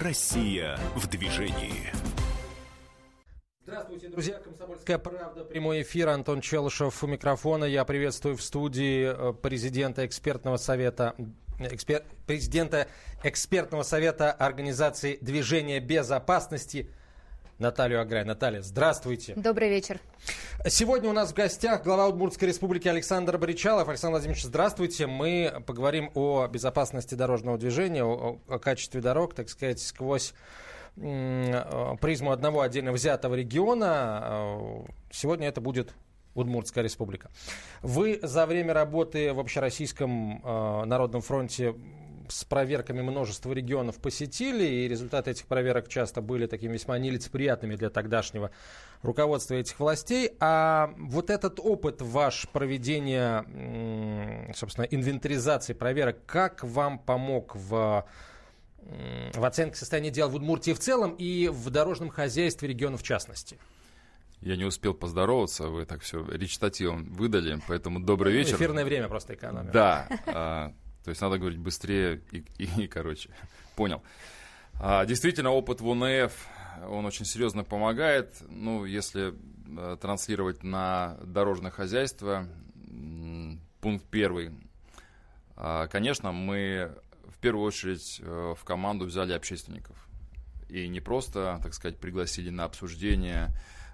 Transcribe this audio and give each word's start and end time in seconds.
Россия 0.00 0.78
в 0.96 1.06
движении. 1.08 1.92
Здравствуйте, 3.62 4.08
друзья. 4.08 4.38
Комсомольская 4.38 4.96
правда. 4.96 5.44
Прямой 5.44 5.82
эфир. 5.82 6.08
Антон 6.08 6.40
Челышев 6.40 7.04
у 7.04 7.06
микрофона. 7.06 7.64
Я 7.64 7.84
приветствую 7.84 8.38
в 8.38 8.42
студии 8.42 9.04
э, 9.04 9.34
президента 9.34 10.06
экспертного 10.06 10.56
совета 10.56 11.16
экспер, 11.58 12.04
президента 12.26 12.88
экспертного 13.22 13.82
совета 13.82 14.32
организации 14.32 15.18
движения 15.20 15.80
безопасности 15.80 16.88
Наталью 17.60 18.00
Аграй. 18.00 18.24
Наталья, 18.24 18.62
здравствуйте. 18.62 19.34
Добрый 19.36 19.68
вечер. 19.68 20.00
Сегодня 20.66 21.10
у 21.10 21.12
нас 21.12 21.30
в 21.30 21.34
гостях 21.34 21.84
глава 21.84 22.08
Удмуртской 22.08 22.48
республики 22.48 22.88
Александр 22.88 23.36
Боричалов. 23.36 23.86
Александр 23.86 24.12
Владимирович, 24.12 24.44
здравствуйте. 24.44 25.06
Мы 25.06 25.62
поговорим 25.66 26.10
о 26.14 26.46
безопасности 26.48 27.14
дорожного 27.14 27.58
движения, 27.58 28.02
о, 28.02 28.38
о 28.48 28.58
качестве 28.58 29.02
дорог, 29.02 29.34
так 29.34 29.50
сказать, 29.50 29.78
сквозь 29.78 30.32
призму 30.96 32.32
одного 32.32 32.62
отдельно 32.62 32.92
взятого 32.92 33.34
региона. 33.34 34.22
Э, 34.22 34.82
сегодня 35.10 35.46
это 35.46 35.60
будет 35.60 35.92
Удмуртская 36.34 36.82
республика. 36.82 37.30
Вы 37.82 38.20
за 38.22 38.46
время 38.46 38.72
работы 38.72 39.34
в 39.34 39.38
Общероссийском 39.38 40.40
э, 40.42 40.84
народном 40.86 41.20
фронте 41.20 41.74
с 42.30 42.44
проверками 42.44 43.02
множество 43.02 43.52
регионов 43.52 43.96
посетили, 43.96 44.64
и 44.64 44.88
результаты 44.88 45.32
этих 45.32 45.46
проверок 45.46 45.88
часто 45.88 46.20
были 46.20 46.46
такими 46.46 46.74
весьма 46.74 46.98
нелицеприятными 46.98 47.76
для 47.76 47.90
тогдашнего 47.90 48.50
руководства 49.02 49.54
этих 49.54 49.78
властей. 49.78 50.32
А 50.40 50.94
вот 50.98 51.30
этот 51.30 51.60
опыт 51.60 52.00
ваш 52.00 52.48
проведения, 52.48 53.44
собственно, 54.54 54.84
инвентаризации 54.84 55.72
проверок, 55.72 56.24
как 56.26 56.64
вам 56.64 56.98
помог 56.98 57.54
в 57.54 58.06
в 59.34 59.44
оценке 59.44 59.76
состояния 59.76 60.10
дел 60.10 60.30
в 60.30 60.34
Удмуртии 60.34 60.72
в 60.72 60.78
целом 60.78 61.14
и 61.18 61.48
в 61.48 61.68
дорожном 61.70 62.08
хозяйстве 62.08 62.68
региона 62.68 62.96
в 62.96 63.02
частности. 63.02 63.58
Я 64.40 64.56
не 64.56 64.64
успел 64.64 64.94
поздороваться, 64.94 65.68
вы 65.68 65.84
так 65.84 66.00
все 66.00 66.24
речитативом 66.24 67.04
выдали, 67.12 67.60
поэтому 67.68 68.00
добрый 68.00 68.32
вечер. 68.32 68.56
Эфирное 68.56 68.86
время 68.86 69.08
просто 69.08 69.34
экономим. 69.34 69.70
Да, 69.70 70.08
а, 70.26 70.72
то 71.04 71.10
есть 71.10 71.20
надо 71.20 71.38
говорить 71.38 71.58
быстрее 71.58 72.20
и, 72.32 72.44
и, 72.58 72.82
и 72.82 72.86
короче. 72.88 73.30
Понял. 73.76 74.02
А, 74.78 75.04
действительно, 75.04 75.50
опыт 75.50 75.80
в 75.80 75.88
УНФ, 75.88 76.32
он 76.88 77.06
очень 77.06 77.24
серьезно 77.24 77.64
помогает. 77.64 78.42
Ну, 78.48 78.84
если 78.84 79.34
а, 79.76 79.96
транслировать 79.96 80.62
на 80.62 81.18
дорожное 81.22 81.70
хозяйство, 81.70 82.46
пункт 83.80 84.04
первый. 84.10 84.52
А, 85.56 85.86
конечно, 85.88 86.32
мы 86.32 86.94
в 87.28 87.38
первую 87.38 87.66
очередь 87.66 88.20
э, 88.22 88.54
в 88.56 88.64
команду 88.64 89.06
взяли 89.06 89.32
общественников. 89.32 89.96
И 90.68 90.88
не 90.88 91.00
просто, 91.00 91.58
так 91.62 91.74
сказать, 91.74 91.98
пригласили 91.98 92.50
на 92.50 92.64
обсуждение, 92.64 93.48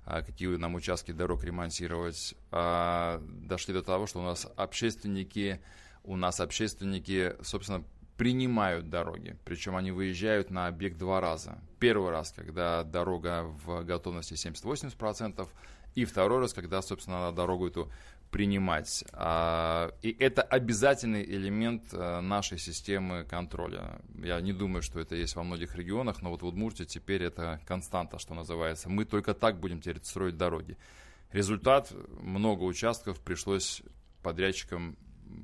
а 0.05 0.23
какие 0.23 0.49
нам 0.57 0.75
участки 0.75 1.13
дорог 1.13 1.45
ремонтировать, 1.45 2.35
а 2.51 3.21
дошли 3.25 3.73
до 3.73 3.83
того, 3.83 4.07
что 4.07 4.21
у 4.21 4.23
нас 4.23 4.47
общественники, 4.57 5.61
у 6.07 6.17
нас 6.17 6.41
общественники, 6.41 7.35
собственно, 7.43 7.85
принимают 8.17 8.89
дороги. 8.89 9.37
Причем 9.45 9.77
они 9.77 9.91
выезжают 9.91 10.51
на 10.51 10.67
объект 10.67 10.97
два 10.97 11.21
раза. 11.21 11.59
Первый 11.79 12.11
раз, 12.11 12.33
когда 12.33 12.83
дорога 12.83 13.43
в 13.43 13.85
готовности 13.85 14.35
70-80%, 14.35 15.49
и 15.95 16.05
второй 16.05 16.41
раз, 16.41 16.53
когда, 16.53 16.83
собственно, 16.83 17.33
дорогу 17.33 17.69
эту 17.69 17.91
принимать. 18.31 19.05
А, 19.13 19.93
и 20.03 20.15
это 20.19 20.43
обязательный 20.43 21.25
элемент 21.25 21.85
э, 21.93 22.21
нашей 22.21 22.59
системы 22.59 23.25
контроля. 23.25 24.01
Я 24.23 24.41
не 24.41 24.53
думаю, 24.53 24.83
что 24.83 25.01
это 25.01 25.15
есть 25.15 25.37
во 25.37 25.43
многих 25.43 25.75
регионах, 25.77 26.23
но 26.23 26.31
вот 26.31 26.43
в 26.43 26.47
Удмуртии 26.47 26.85
теперь 26.85 27.23
это 27.23 27.61
константа, 27.67 28.19
что 28.19 28.35
называется. 28.35 28.91
Мы 28.91 29.05
только 29.05 29.33
так 29.33 29.59
будем 29.61 29.81
теперь 29.81 30.03
строить 30.03 30.37
дороги. 30.37 30.77
Результат, 31.33 31.93
много 32.21 32.65
участков 32.65 33.21
пришлось 33.21 33.83
подрядчикам 34.23 34.97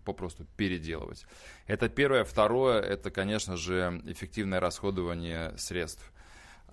попросту 0.04 0.47
переделывать. 0.56 1.26
Это 1.66 1.88
первое. 1.88 2.25
Второе, 2.25 2.81
это, 2.81 3.10
конечно 3.10 3.56
же, 3.56 4.03
эффективное 4.06 4.60
расходование 4.60 5.56
средств. 5.56 6.12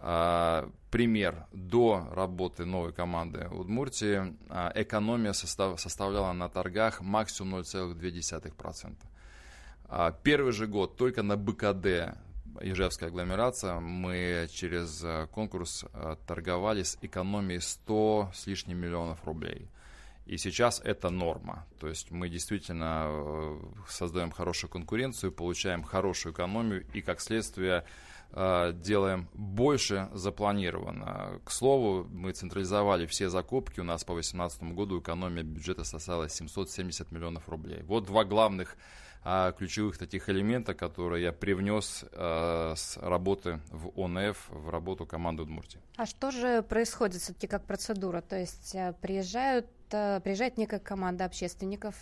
А, 0.02 0.70
пример. 0.92 1.46
До 1.52 2.08
работы 2.12 2.66
новой 2.66 2.94
команды 2.94 3.48
Удмуртии 3.52 4.36
а, 4.50 4.72
экономия 4.76 5.34
состав, 5.34 5.80
составляла 5.80 6.32
на 6.32 6.48
торгах 6.50 7.02
максимум 7.02 7.60
0,2%. 7.60 8.96
А, 9.86 10.12
первый 10.24 10.54
же 10.54 10.68
год 10.68 10.96
только 10.96 11.22
на 11.22 11.36
БКД 11.36 12.18
Ижевская 12.62 13.10
агломерация, 13.10 13.80
мы 13.80 14.48
через 14.52 15.06
конкурс 15.32 15.86
торговали 16.28 16.84
с 16.84 16.98
экономией 17.02 17.62
100 17.62 18.32
с 18.34 18.48
лишним 18.48 18.80
миллионов 18.80 19.24
рублей. 19.24 19.70
И 20.30 20.38
сейчас 20.38 20.82
это 20.84 21.10
норма. 21.10 21.66
То 21.80 21.88
есть 21.88 22.12
мы 22.12 22.30
действительно 22.30 23.06
э, 23.08 23.60
создаем 23.88 24.32
хорошую 24.32 24.70
конкуренцию, 24.70 25.32
получаем 25.32 25.84
хорошую 25.84 26.34
экономию 26.34 26.86
и, 26.94 27.02
как 27.02 27.20
следствие, 27.20 27.84
Э, 28.32 28.74
делаем 28.74 29.28
больше 29.34 30.08
запланировано. 30.14 31.42
К 31.44 31.52
слову, 31.52 32.08
мы 32.12 32.32
централизовали 32.32 33.08
все 33.08 33.30
закупки. 33.30 33.80
У 33.80 33.84
нас 33.84 34.04
по 34.04 34.14
2018 34.14 34.64
году 34.76 35.00
экономия 35.00 35.44
бюджета 35.44 35.84
составила 35.84 36.30
770 36.30 37.12
миллионов 37.12 37.50
рублей. 37.50 37.82
Вот 37.84 38.06
два 38.06 38.24
главных 38.26 38.78
а, 39.24 39.52
ключевых 39.52 39.98
таких 39.98 40.30
элемента, 40.30 40.74
которые 40.74 41.24
я 41.24 41.32
привнес 41.32 42.06
а, 42.14 42.74
с 42.76 42.98
работы 42.98 43.60
в 43.70 44.00
ОНФ 44.00 44.50
в 44.50 44.70
работу 44.70 45.06
команды 45.06 45.44
Удмуртии. 45.44 45.80
А 45.98 46.06
что 46.06 46.32
же 46.32 46.62
происходит 46.62 47.22
все-таки 47.22 47.48
как 47.48 47.66
процедура? 47.66 48.22
То 48.22 48.38
есть 48.40 48.76
приезжают, 49.02 49.68
приезжает 49.90 50.58
некая 50.58 50.80
команда 50.80 51.26
общественников, 51.26 51.96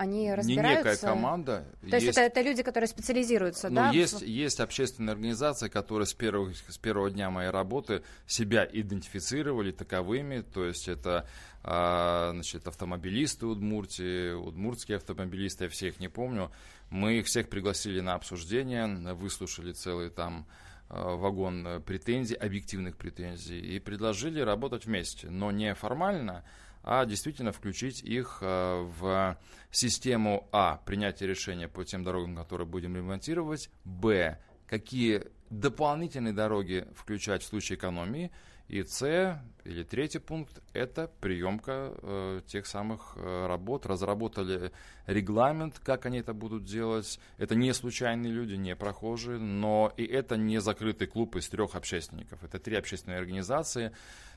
они 0.00 0.32
разбираются? 0.32 0.88
Не 0.88 0.92
некая 0.92 0.96
команда. 0.96 1.66
То 1.82 1.96
есть, 1.96 2.06
есть 2.06 2.18
это, 2.18 2.20
это 2.22 2.40
люди, 2.40 2.62
которые 2.62 2.88
специализируются, 2.88 3.68
ну, 3.68 3.74
да? 3.74 3.90
Есть, 3.90 4.22
есть 4.22 4.58
общественная 4.58 5.12
организация, 5.12 5.68
которая 5.68 6.06
с 6.06 6.14
первого, 6.14 6.54
с 6.68 6.78
первого 6.78 7.10
дня 7.10 7.28
моей 7.28 7.50
работы 7.50 8.02
себя 8.26 8.66
идентифицировали 8.72 9.72
таковыми. 9.72 10.40
То 10.40 10.64
есть 10.64 10.88
это 10.88 11.28
значит, 11.62 12.66
автомобилисты 12.66 13.46
Удмуртии, 13.46 14.32
удмуртские 14.32 14.96
автомобилисты, 14.96 15.64
я 15.64 15.70
всех 15.70 16.00
не 16.00 16.08
помню. 16.08 16.50
Мы 16.88 17.18
их 17.18 17.26
всех 17.26 17.48
пригласили 17.48 18.00
на 18.00 18.14
обсуждение, 18.14 18.86
выслушали 19.14 19.72
целый 19.72 20.10
там 20.10 20.46
а, 20.88 21.16
вагон 21.16 21.82
претензий, 21.86 22.34
объективных 22.34 22.96
претензий, 22.96 23.60
и 23.60 23.78
предложили 23.78 24.40
работать 24.40 24.86
вместе, 24.86 25.30
но 25.30 25.50
не 25.50 25.74
формально, 25.74 26.44
а 26.82 27.04
действительно 27.04 27.52
включить 27.52 28.02
их 28.02 28.38
э, 28.40 28.90
в 28.98 29.38
систему 29.70 30.48
А. 30.50 30.80
Принятия 30.86 31.26
решения 31.26 31.68
по 31.68 31.84
тем 31.84 32.02
дорогам, 32.02 32.34
которые 32.36 32.66
будем 32.66 32.96
ремонтировать. 32.96 33.68
Б. 33.84 34.38
Какие 34.66 35.24
дополнительные 35.50 36.32
дороги 36.32 36.86
включать 36.96 37.42
в 37.42 37.46
случае 37.46 37.76
экономии. 37.76 38.30
И 38.70 38.84
С, 38.84 39.36
или 39.64 39.82
третий 39.82 40.20
пункт, 40.20 40.62
это 40.72 41.10
приемка 41.20 41.92
э, 42.02 42.40
тех 42.46 42.68
самых 42.68 43.14
э, 43.16 43.46
работ. 43.48 43.84
Разработали 43.84 44.70
регламент, 45.06 45.80
как 45.80 46.06
они 46.06 46.20
это 46.20 46.34
будут 46.34 46.66
делать. 46.66 47.18
Это 47.36 47.56
не 47.56 47.74
случайные 47.74 48.32
люди, 48.32 48.54
не 48.54 48.76
прохожие, 48.76 49.40
но 49.40 49.92
и 49.96 50.04
это 50.04 50.36
не 50.36 50.60
закрытый 50.60 51.08
клуб 51.08 51.34
из 51.34 51.48
трех 51.48 51.74
общественников. 51.74 52.44
Это 52.44 52.60
три 52.60 52.76
общественные 52.76 53.18
организации, 53.18 53.90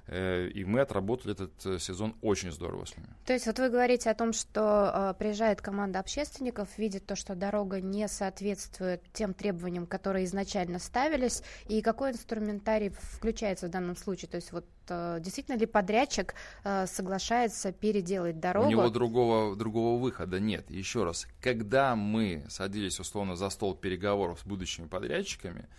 и 0.08 0.66
мы 0.66 0.82
отработали 0.82 1.34
этот 1.34 1.66
э, 1.66 1.80
сезон 1.80 2.16
очень 2.22 2.52
здорово 2.52 2.86
с 2.86 2.98
ними. 2.98 3.08
То 3.26 3.34
есть 3.34 3.46
вот 3.48 3.58
вы 3.58 3.70
говорите 3.70 4.10
о 4.10 4.14
том, 4.14 4.34
что 4.34 4.92
э, 4.94 5.14
приезжает 5.18 5.62
команда 5.62 6.00
общественников, 6.00 6.78
видит 6.78 7.06
то, 7.06 7.16
что 7.16 7.36
дорога 7.36 7.80
не 7.80 8.08
соответствует 8.10 9.02
тем 9.14 9.34
требованиям, 9.34 9.88
которые 9.88 10.26
изначально 10.26 10.80
ставились, 10.80 11.42
и 11.68 11.82
какой 11.82 12.12
инструментарий 12.12 12.90
включается 12.90 13.68
в 13.68 13.70
данном 13.70 13.96
случае? 13.96 14.30
То 14.30 14.36
есть 14.36 14.52
вот 14.52 14.66
э, 14.90 15.20
действительно 15.22 15.56
ли 15.56 15.66
подрядчик 15.66 16.36
э, 16.66 16.86
соглашается 16.86 17.72
переделать 17.72 18.42
дорогу? 18.42 18.68
У 18.68 18.72
него 18.72 18.90
другого, 18.90 19.56
другого 19.56 20.02
выхода 20.02 20.40
нет. 20.40 20.70
Еще 20.70 21.06
раз, 21.06 21.28
когда 21.42 21.96
мы 21.96 22.46
садились 22.50 23.00
условно 23.00 23.38
за 23.38 23.50
стол 23.50 23.74
переговоров 23.74 24.42
с 24.42 24.46
будущими 24.46 24.88
подрядчиками, 24.88 25.70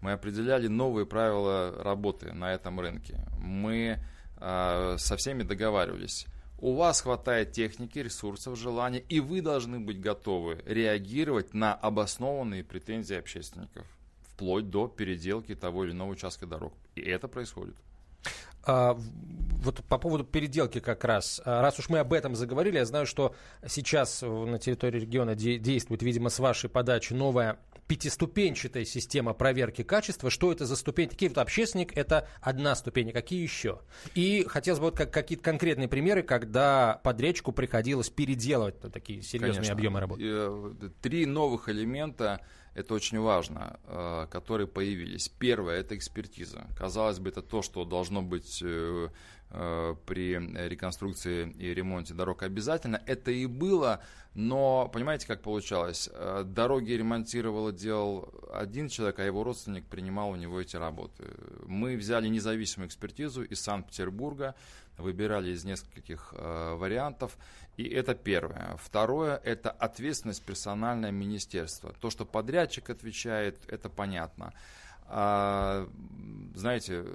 мы 0.00 0.12
определяли 0.12 0.68
новые 0.68 1.06
правила 1.06 1.74
работы 1.82 2.32
на 2.32 2.52
этом 2.52 2.80
рынке. 2.80 3.20
Мы 3.38 3.98
э, 4.36 4.96
со 4.98 5.16
всеми 5.16 5.42
договаривались. 5.42 6.26
У 6.60 6.74
вас 6.74 7.02
хватает 7.02 7.52
техники, 7.52 8.00
ресурсов, 8.00 8.58
желания, 8.58 8.98
и 8.98 9.20
вы 9.20 9.42
должны 9.42 9.78
быть 9.78 10.00
готовы 10.00 10.60
реагировать 10.66 11.54
на 11.54 11.72
обоснованные 11.72 12.64
претензии 12.64 13.16
общественников, 13.16 13.86
вплоть 14.22 14.68
до 14.68 14.88
переделки 14.88 15.54
того 15.54 15.84
или 15.84 15.92
иного 15.92 16.10
участка 16.10 16.46
дорог. 16.46 16.72
И 16.96 17.00
это 17.00 17.28
происходит. 17.28 17.76
А, 18.64 18.98
вот 19.62 19.84
по 19.84 19.98
поводу 19.98 20.24
переделки 20.24 20.80
как 20.80 21.04
раз. 21.04 21.40
А, 21.44 21.62
раз 21.62 21.78
уж 21.78 21.88
мы 21.88 22.00
об 22.00 22.12
этом 22.12 22.34
заговорили, 22.34 22.78
я 22.78 22.84
знаю, 22.84 23.06
что 23.06 23.34
сейчас 23.66 24.22
на 24.22 24.58
территории 24.58 25.00
региона 25.00 25.34
де- 25.34 25.58
действует, 25.58 26.02
видимо, 26.02 26.28
с 26.28 26.38
вашей 26.38 26.68
подачи 26.68 27.12
новая 27.12 27.58
пятиступенчатая 27.88 28.84
система 28.84 29.32
проверки 29.32 29.82
качества. 29.82 30.30
Что 30.30 30.52
это 30.52 30.66
за 30.66 30.76
ступень? 30.76 31.08
Такие 31.08 31.30
вот 31.30 31.38
общественник– 31.38 31.90
это 31.96 32.28
одна 32.40 32.74
ступень, 32.74 33.10
а 33.10 33.12
какие 33.12 33.42
еще? 33.42 33.80
И 34.14 34.44
хотелось 34.46 34.78
бы 34.78 34.86
вот 34.86 34.96
как, 34.96 35.10
какие-то 35.10 35.42
конкретные 35.42 35.88
примеры, 35.88 36.22
когда 36.22 37.00
подрядчику 37.02 37.52
приходилось 37.52 38.10
переделывать 38.10 38.76
ну, 38.82 38.90
такие 38.90 39.22
серьезные 39.22 39.54
Конечно. 39.54 39.74
объемы 39.74 40.00
работы. 40.00 40.22
Э, 40.24 40.72
Три 41.00 41.24
новых 41.26 41.70
элемента, 41.70 42.40
это 42.74 42.94
очень 42.94 43.18
важно, 43.18 43.78
э, 43.84 44.26
которые 44.30 44.66
появились. 44.66 45.28
Первое– 45.28 45.80
это 45.80 45.96
экспертиза. 45.96 46.66
Казалось 46.76 47.18
бы, 47.18 47.30
это 47.30 47.42
то, 47.42 47.62
что 47.62 47.84
должно 47.84 48.22
быть 48.22 48.60
э, 48.62 49.08
э, 49.50 49.96
при 50.06 50.34
реконструкции 50.68 51.50
и 51.58 51.74
ремонте 51.74 52.14
дорог 52.14 52.42
обязательно. 52.42 53.02
Это 53.06 53.30
и 53.30 53.46
было, 53.46 54.00
но 54.34 54.88
понимаете, 54.92 55.26
как 55.26 55.42
получалось? 55.42 56.08
Дороги 56.44 56.92
ремонтировал 56.92 57.72
делал 57.72 58.32
один 58.52 58.88
человек, 58.88 59.18
а 59.18 59.24
его 59.24 59.42
родственник 59.42 59.86
принимал 59.86 60.30
у 60.30 60.36
него 60.36 60.60
эти 60.60 60.76
работы. 60.76 61.24
Мы 61.66 61.96
взяли 61.96 62.28
независимую 62.28 62.88
экспертизу 62.88 63.42
из 63.42 63.60
Санкт-Петербурга, 63.60 64.54
выбирали 64.96 65.50
из 65.50 65.64
нескольких 65.64 66.32
вариантов, 66.32 67.36
и 67.78 67.88
это 67.88 68.16
первое. 68.16 68.76
Второе– 68.82 69.40
это 69.44 69.70
ответственность 69.70 70.42
персональное 70.42 71.12
министерства. 71.12 71.94
То, 72.00 72.10
что 72.10 72.24
подрядчик 72.26 72.90
отвечает, 72.90 73.56
это 73.68 73.88
понятно. 73.88 74.52
А, 75.06 75.88
знаете, 76.56 77.06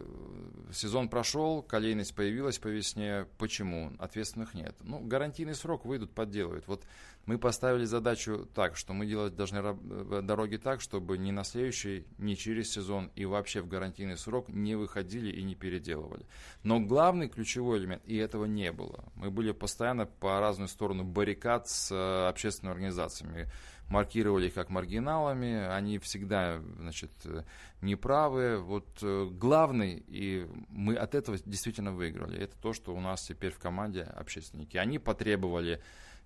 сезон 0.72 1.10
прошел, 1.10 1.62
колейность 1.62 2.16
появилась 2.16 2.60
по 2.60 2.70
весне. 2.70 3.28
Почему? 3.38 3.92
Ответственных 4.00 4.54
нет. 4.54 4.74
Ну, 4.80 5.00
гарантийный 5.00 5.54
срок 5.54 5.84
выйдут, 5.84 6.12
подделают. 6.12 6.66
Вот 6.68 6.86
мы 7.26 7.38
поставили 7.38 7.86
задачу 7.86 8.48
так, 8.54 8.76
что 8.76 8.94
мы 8.94 9.06
делать 9.06 9.36
должны 9.36 9.62
раб- 9.62 10.26
дороги 10.26 10.58
так, 10.58 10.82
чтобы 10.82 11.18
ни 11.18 11.32
на 11.32 11.44
следующий, 11.44 12.06
ни 12.18 12.36
через 12.36 12.72
сезон 12.72 13.12
и 13.16 13.26
вообще 13.26 13.62
в 13.62 13.68
гарантийный 13.68 14.18
срок 14.18 14.50
не 14.50 14.76
выходили 14.76 15.32
и 15.32 15.44
не 15.44 15.56
переделывали. 15.56 16.26
Но 16.64 16.80
главный 16.80 17.30
ключевой 17.30 17.80
элемент, 17.80 18.04
и 18.06 18.18
этого 18.18 18.46
не 18.46 18.72
было. 18.72 19.06
Мы 19.16 19.32
были 19.32 19.52
постоянно 19.52 20.06
по 20.06 20.40
разную 20.40 20.68
сторону 20.68 21.04
баррикад 21.04 21.70
с 21.70 21.92
э, 21.92 22.28
общественными 22.28 22.74
организациями 22.74 23.50
маркировали 23.88 24.48
их 24.48 24.54
как 24.54 24.70
маргиналами, 24.70 25.68
они 25.68 26.00
всегда, 26.00 26.62
значит, 26.80 27.12
э, 27.26 27.44
неправы. 27.82 28.58
Вот 28.58 28.88
э, 29.02 29.30
главный, 29.32 30.04
и 30.08 30.48
мы 30.70 30.96
от 30.96 31.16
этого 31.16 31.38
действительно 31.46 31.92
выиграли, 31.92 32.40
это 32.40 32.56
то, 32.62 32.74
что 32.74 32.96
у 32.96 33.00
нас 33.00 33.22
теперь 33.24 33.52
в 33.52 33.60
команде 33.60 34.02
общественники. 34.02 34.78
Они 34.78 35.00
потребовали, 35.00 35.82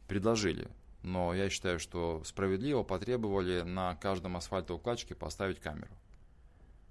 предложили, 0.07 0.69
но 1.07 1.33
я 1.33 1.49
считаю, 1.49 1.79
что 1.79 2.21
справедливо 2.25 2.83
потребовали 2.83 3.61
на 3.61 3.95
каждом 3.95 4.37
асфальтоукладчике 4.37 5.15
поставить 5.15 5.59
камеру. 5.59 5.91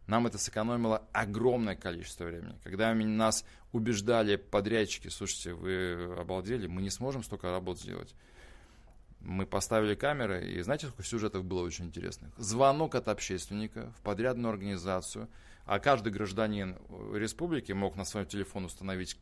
Нам 0.06 0.26
это 0.26 0.38
сэкономило 0.38 1.02
огромное 1.12 1.74
количество 1.74 2.24
времени. 2.24 2.56
Когда 2.62 2.94
нас 2.94 3.44
убеждали 3.72 4.36
подрядчики, 4.36 5.08
слушайте, 5.08 5.52
вы 5.52 6.14
обалдели, 6.16 6.66
мы 6.66 6.80
не 6.80 6.90
сможем 6.90 7.22
столько 7.22 7.50
работ 7.50 7.78
сделать 7.78 8.14
мы 9.26 9.44
поставили 9.44 9.94
камеры, 9.94 10.46
и 10.46 10.62
знаете, 10.62 10.86
сколько 10.86 11.02
сюжетов 11.02 11.44
было 11.44 11.62
очень 11.62 11.86
интересных? 11.86 12.32
Звонок 12.36 12.94
от 12.94 13.08
общественника 13.08 13.92
в 13.98 14.02
подрядную 14.02 14.50
организацию, 14.50 15.28
а 15.64 15.80
каждый 15.80 16.12
гражданин 16.12 16.76
республики 17.12 17.72
мог 17.72 17.96
на 17.96 18.04
своем 18.04 18.26
телефон 18.26 18.66
установить 18.66 19.14
э, 19.14 19.18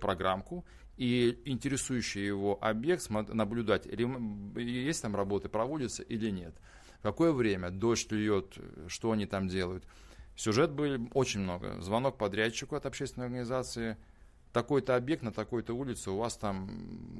программку 0.00 0.64
и 0.96 1.42
интересующий 1.44 2.24
его 2.24 2.58
объект 2.60 3.08
наблюдать, 3.10 3.86
есть 3.86 5.02
там 5.02 5.14
работы, 5.14 5.48
проводятся 5.48 6.02
или 6.02 6.30
нет. 6.30 6.54
Какое 7.02 7.32
время, 7.32 7.70
дождь 7.70 8.10
льет, 8.10 8.56
что 8.88 9.12
они 9.12 9.26
там 9.26 9.48
делают. 9.48 9.84
Сюжет 10.34 10.72
был 10.72 11.08
очень 11.14 11.40
много. 11.40 11.80
Звонок 11.80 12.18
подрядчику 12.18 12.76
от 12.76 12.86
общественной 12.86 13.26
организации– 13.26 13.96
такой-то 14.56 14.96
объект 14.96 15.22
на 15.22 15.32
такой-то 15.32 15.74
улице 15.74 16.10
у 16.10 16.16
вас 16.16 16.34
там, 16.38 16.70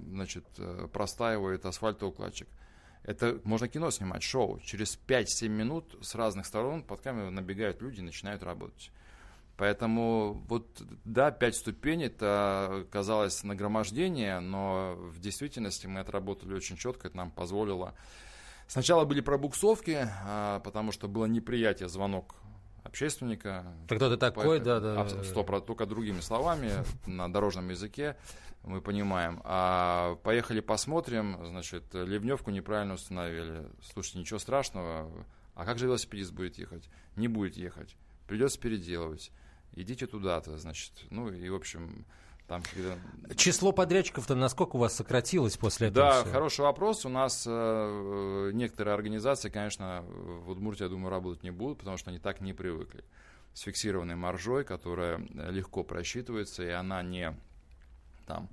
значит, 0.09 0.47
э, 0.57 0.89
простаивает 0.91 1.67
асфальтоукладчик. 1.67 2.49
Это 3.03 3.39
можно 3.45 3.69
кино 3.69 3.91
снимать, 3.91 4.23
шоу. 4.23 4.59
Через 4.61 4.99
5-7 5.07 5.49
минут 5.49 5.99
с 6.01 6.15
разных 6.15 6.47
сторон 6.47 6.83
под 6.83 7.03
камеру 7.03 7.31
набегают 7.31 7.83
люди 7.83 8.01
и 8.01 8.03
начинают 8.03 8.43
работать. 8.43 8.91
Поэтому 9.57 10.45
вот, 10.49 10.83
да, 11.05 11.31
5 11.31 11.57
ступеней, 11.57 12.07
это 12.07 12.87
казалось 12.91 13.43
нагромождение, 13.43 14.41
но 14.41 14.95
в 14.97 15.19
действительности 15.19 15.87
мы 15.87 16.01
отработали 16.01 16.55
очень 16.55 16.77
четко, 16.77 17.09
это 17.09 17.17
нам 17.17 17.31
позволило... 17.31 17.95
Сначала 18.69 19.05
были 19.05 19.21
пробуксовки, 19.21 20.09
а, 20.25 20.59
потому 20.59 20.91
что 20.91 21.07
было 21.07 21.27
неприятие, 21.27 21.89
звонок 21.89 22.35
общественника. 22.83 23.65
Кто 23.87 24.11
ты 24.11 24.17
такой, 24.17 24.59
да, 24.61 24.81
да. 24.81 25.09
Сто 25.23 25.45
только 25.61 25.87
другими 25.87 26.21
словами, 26.21 26.71
на 27.07 27.33
дорожном 27.33 27.69
языке 27.71 28.17
мы 28.65 28.81
понимаем. 28.81 29.41
А 29.45 30.17
поехали 30.25 30.61
посмотрим, 30.61 31.39
значит, 31.47 31.85
ливневку 31.93 32.51
неправильно 32.51 32.95
установили. 32.95 33.69
Слушайте, 33.93 34.19
ничего 34.19 34.39
страшного. 34.39 35.11
А 35.55 35.65
как 35.65 35.79
же 35.79 35.87
велосипедист 35.87 36.33
будет 36.33 36.59
ехать? 36.59 36.89
Не 37.15 37.29
будет 37.29 37.57
ехать. 37.57 37.97
Придется 38.27 38.59
переделывать. 38.59 39.31
Идите 39.77 40.07
туда-то, 40.07 40.57
значит. 40.57 40.93
Ну 41.11 41.31
и, 41.31 41.49
в 41.51 41.55
общем, 41.55 42.07
там, 42.49 42.63
когда... 42.73 43.35
Число 43.35 43.73
подрядчиков-то 43.73 44.35
насколько 44.35 44.77
у 44.77 44.79
вас 44.79 44.95
сократилось 44.95 45.59
после 45.59 45.89
этого? 45.89 46.07
Да, 46.07 46.21
всего? 46.23 46.33
хороший 46.33 46.61
вопрос. 46.63 47.05
У 47.05 47.11
нас 47.11 47.45
э, 47.47 48.51
некоторые 48.55 48.95
организации, 48.95 49.51
конечно, 49.51 50.03
в 50.09 50.51
Удмуртии, 50.51 50.85
я 50.85 50.89
думаю, 50.89 51.11
работать 51.11 51.43
не 51.43 51.51
будут, 51.51 51.79
потому 51.79 51.99
что 51.99 52.11
они 52.11 52.19
так 52.19 52.41
не 52.41 52.55
привыкли. 52.55 53.05
С 53.53 53.61
фиксированной 53.63 54.17
маржой, 54.17 54.65
которая 54.65 55.19
легко 55.51 55.85
просчитывается, 55.85 56.63
и 56.63 56.71
она 56.71 57.03
не 57.03 57.37
там 58.27 58.49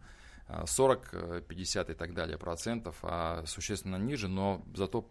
40, 0.66 1.44
50 1.48 1.90
и 1.90 1.94
так 1.94 2.14
далее 2.14 2.38
процентов, 2.38 2.98
а 3.02 3.44
существенно 3.46 3.96
ниже, 3.96 4.28
но 4.28 4.62
зато 4.76 5.08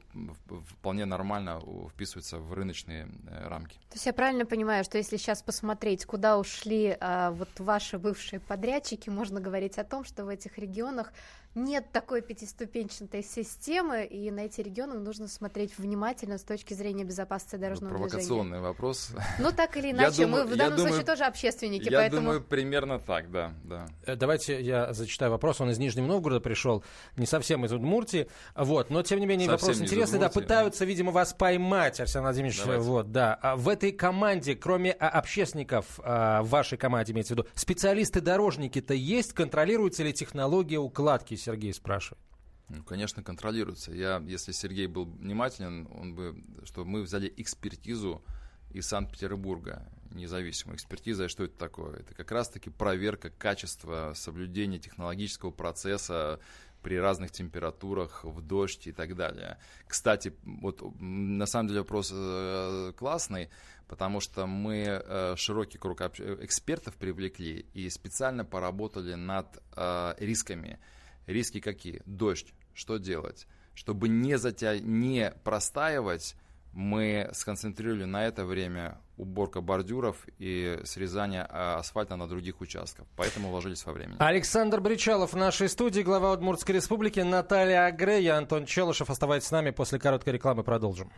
вполне 0.68 1.04
нормально 1.04 1.60
вписывается 1.90 2.38
в 2.38 2.52
рыночные 2.52 3.08
э, 3.26 3.48
рамки. 3.48 3.78
То 3.88 3.94
есть 3.94 4.06
я 4.06 4.12
правильно 4.12 4.46
понимаю, 4.46 4.84
что 4.84 4.98
если 4.98 5.16
сейчас 5.16 5.42
посмотреть, 5.42 6.04
куда 6.04 6.38
ушли 6.38 6.96
а, 7.00 7.30
вот 7.30 7.48
ваши 7.58 7.98
бывшие 7.98 8.40
подрядчики, 8.40 9.10
можно 9.10 9.40
говорить 9.40 9.78
о 9.78 9.84
том, 9.84 10.04
что 10.04 10.24
в 10.24 10.28
этих 10.28 10.58
регионах 10.58 11.12
нет 11.54 11.90
такой 11.92 12.22
пятиступенчатой 12.22 13.22
системы, 13.22 14.04
и 14.04 14.30
на 14.30 14.40
эти 14.40 14.60
регионы 14.60 14.98
нужно 14.98 15.28
смотреть 15.28 15.76
внимательно 15.78 16.38
с 16.38 16.42
точки 16.42 16.74
зрения 16.74 17.04
безопасности 17.04 17.56
дорожного 17.56 17.90
Провокационный 17.90 18.44
движения. 18.44 18.60
вопрос. 18.60 19.10
Ну, 19.38 19.52
так 19.52 19.76
или 19.76 19.90
иначе, 19.90 20.26
мы 20.26 20.44
в 20.44 20.56
данном 20.56 20.78
случае 20.78 21.04
тоже 21.04 21.24
общественники, 21.24 21.90
я 21.90 21.98
поэтому... 21.98 22.22
думаю, 22.22 22.40
примерно 22.42 22.98
так, 22.98 23.30
да, 23.30 23.52
да. 23.64 23.86
Э, 24.06 24.16
давайте 24.16 24.60
я 24.60 24.92
зачитаю 24.92 25.30
вопрос, 25.30 25.60
он 25.60 25.70
из 25.70 25.78
Нижнего 25.78 26.06
Новгорода 26.06 26.40
пришел, 26.40 26.84
не 27.16 27.26
совсем 27.26 27.64
из 27.66 27.72
Удмуртии, 27.72 28.28
вот, 28.54 28.90
но 28.90 29.02
тем 29.02 29.20
не 29.20 29.26
менее 29.26 29.48
совсем 29.48 29.68
вопрос 29.68 29.82
интересный, 29.82 30.18
да, 30.18 30.28
пытаются, 30.28 30.84
видимо, 30.84 31.12
вас 31.12 31.34
поймать, 31.34 32.00
Арсен 32.00 32.22
Владимирович, 32.22 32.60
Давайте. 32.60 32.82
вот, 32.82 33.12
да. 33.12 33.38
А 33.42 33.56
в 33.56 33.68
этой 33.68 33.92
команде, 33.92 34.54
кроме 34.54 34.92
а, 34.92 35.08
общественников, 35.10 36.00
а, 36.02 36.42
в 36.42 36.48
вашей 36.48 36.78
команде, 36.78 37.12
имеется 37.12 37.34
в 37.34 37.38
виду, 37.38 37.48
специалисты-дорожники-то 37.54 38.94
есть, 38.94 39.32
контролируется 39.32 40.02
ли 40.02 40.12
технология 40.12 40.78
укладки 40.78 41.36
Сергей 41.42 41.72
спрашивает. 41.74 42.22
Ну, 42.68 42.82
конечно, 42.82 43.22
контролируется. 43.22 43.92
Я, 43.92 44.22
если 44.26 44.52
Сергей 44.52 44.86
был 44.86 45.04
внимателен, 45.04 45.88
он 45.92 46.14
бы, 46.14 46.42
что 46.64 46.84
мы 46.84 47.02
взяли 47.02 47.32
экспертизу 47.36 48.24
из 48.70 48.86
Санкт-Петербурга, 48.86 49.86
независимую 50.10 50.76
экспертизу. 50.76 51.28
Что 51.28 51.44
это 51.44 51.58
такое? 51.58 52.00
Это 52.00 52.14
как 52.14 52.30
раз-таки 52.30 52.70
проверка 52.70 53.30
качества 53.30 54.12
соблюдения 54.14 54.78
технологического 54.78 55.50
процесса 55.50 56.40
при 56.82 56.98
разных 56.98 57.30
температурах, 57.30 58.24
в 58.24 58.40
дождь 58.40 58.86
и 58.86 58.92
так 58.92 59.14
далее. 59.16 59.58
Кстати, 59.86 60.34
вот 60.42 60.82
на 60.98 61.46
самом 61.46 61.68
деле 61.68 61.80
вопрос 61.80 62.10
э, 62.12 62.92
классный, 62.96 63.50
потому 63.86 64.20
что 64.20 64.46
мы 64.46 64.84
э, 64.86 65.34
широкий 65.36 65.78
круг 65.78 66.00
экспертов 66.00 66.96
привлекли 66.96 67.66
и 67.72 67.88
специально 67.88 68.44
поработали 68.44 69.14
над 69.14 69.62
э, 69.76 70.14
рисками. 70.18 70.80
Риски 71.26 71.60
какие? 71.60 72.02
Дождь. 72.06 72.52
Что 72.74 72.98
делать? 72.98 73.46
Чтобы 73.74 74.08
не, 74.08 74.38
затя... 74.38 74.78
не 74.78 75.32
простаивать, 75.44 76.36
мы 76.72 77.30
сконцентрировали 77.32 78.04
на 78.04 78.24
это 78.26 78.44
время 78.44 78.98
уборка 79.16 79.60
бордюров 79.60 80.26
и 80.38 80.80
срезание 80.84 81.46
а, 81.48 81.76
асфальта 81.76 82.16
на 82.16 82.26
других 82.26 82.60
участках. 82.60 83.06
Поэтому 83.16 83.50
уложились 83.50 83.84
во 83.84 83.92
времени. 83.92 84.16
Александр 84.18 84.80
Бричалов 84.80 85.32
в 85.32 85.36
нашей 85.36 85.68
студии, 85.68 86.00
глава 86.00 86.32
Удмуртской 86.32 86.74
республики, 86.74 87.20
Наталья 87.20 87.86
Агре, 87.86 88.22
я 88.22 88.38
Антон 88.38 88.66
Челышев. 88.66 89.10
Оставайтесь 89.10 89.48
с 89.48 89.50
нами, 89.50 89.70
после 89.70 89.98
короткой 89.98 90.34
рекламы 90.34 90.64
продолжим. 90.64 91.10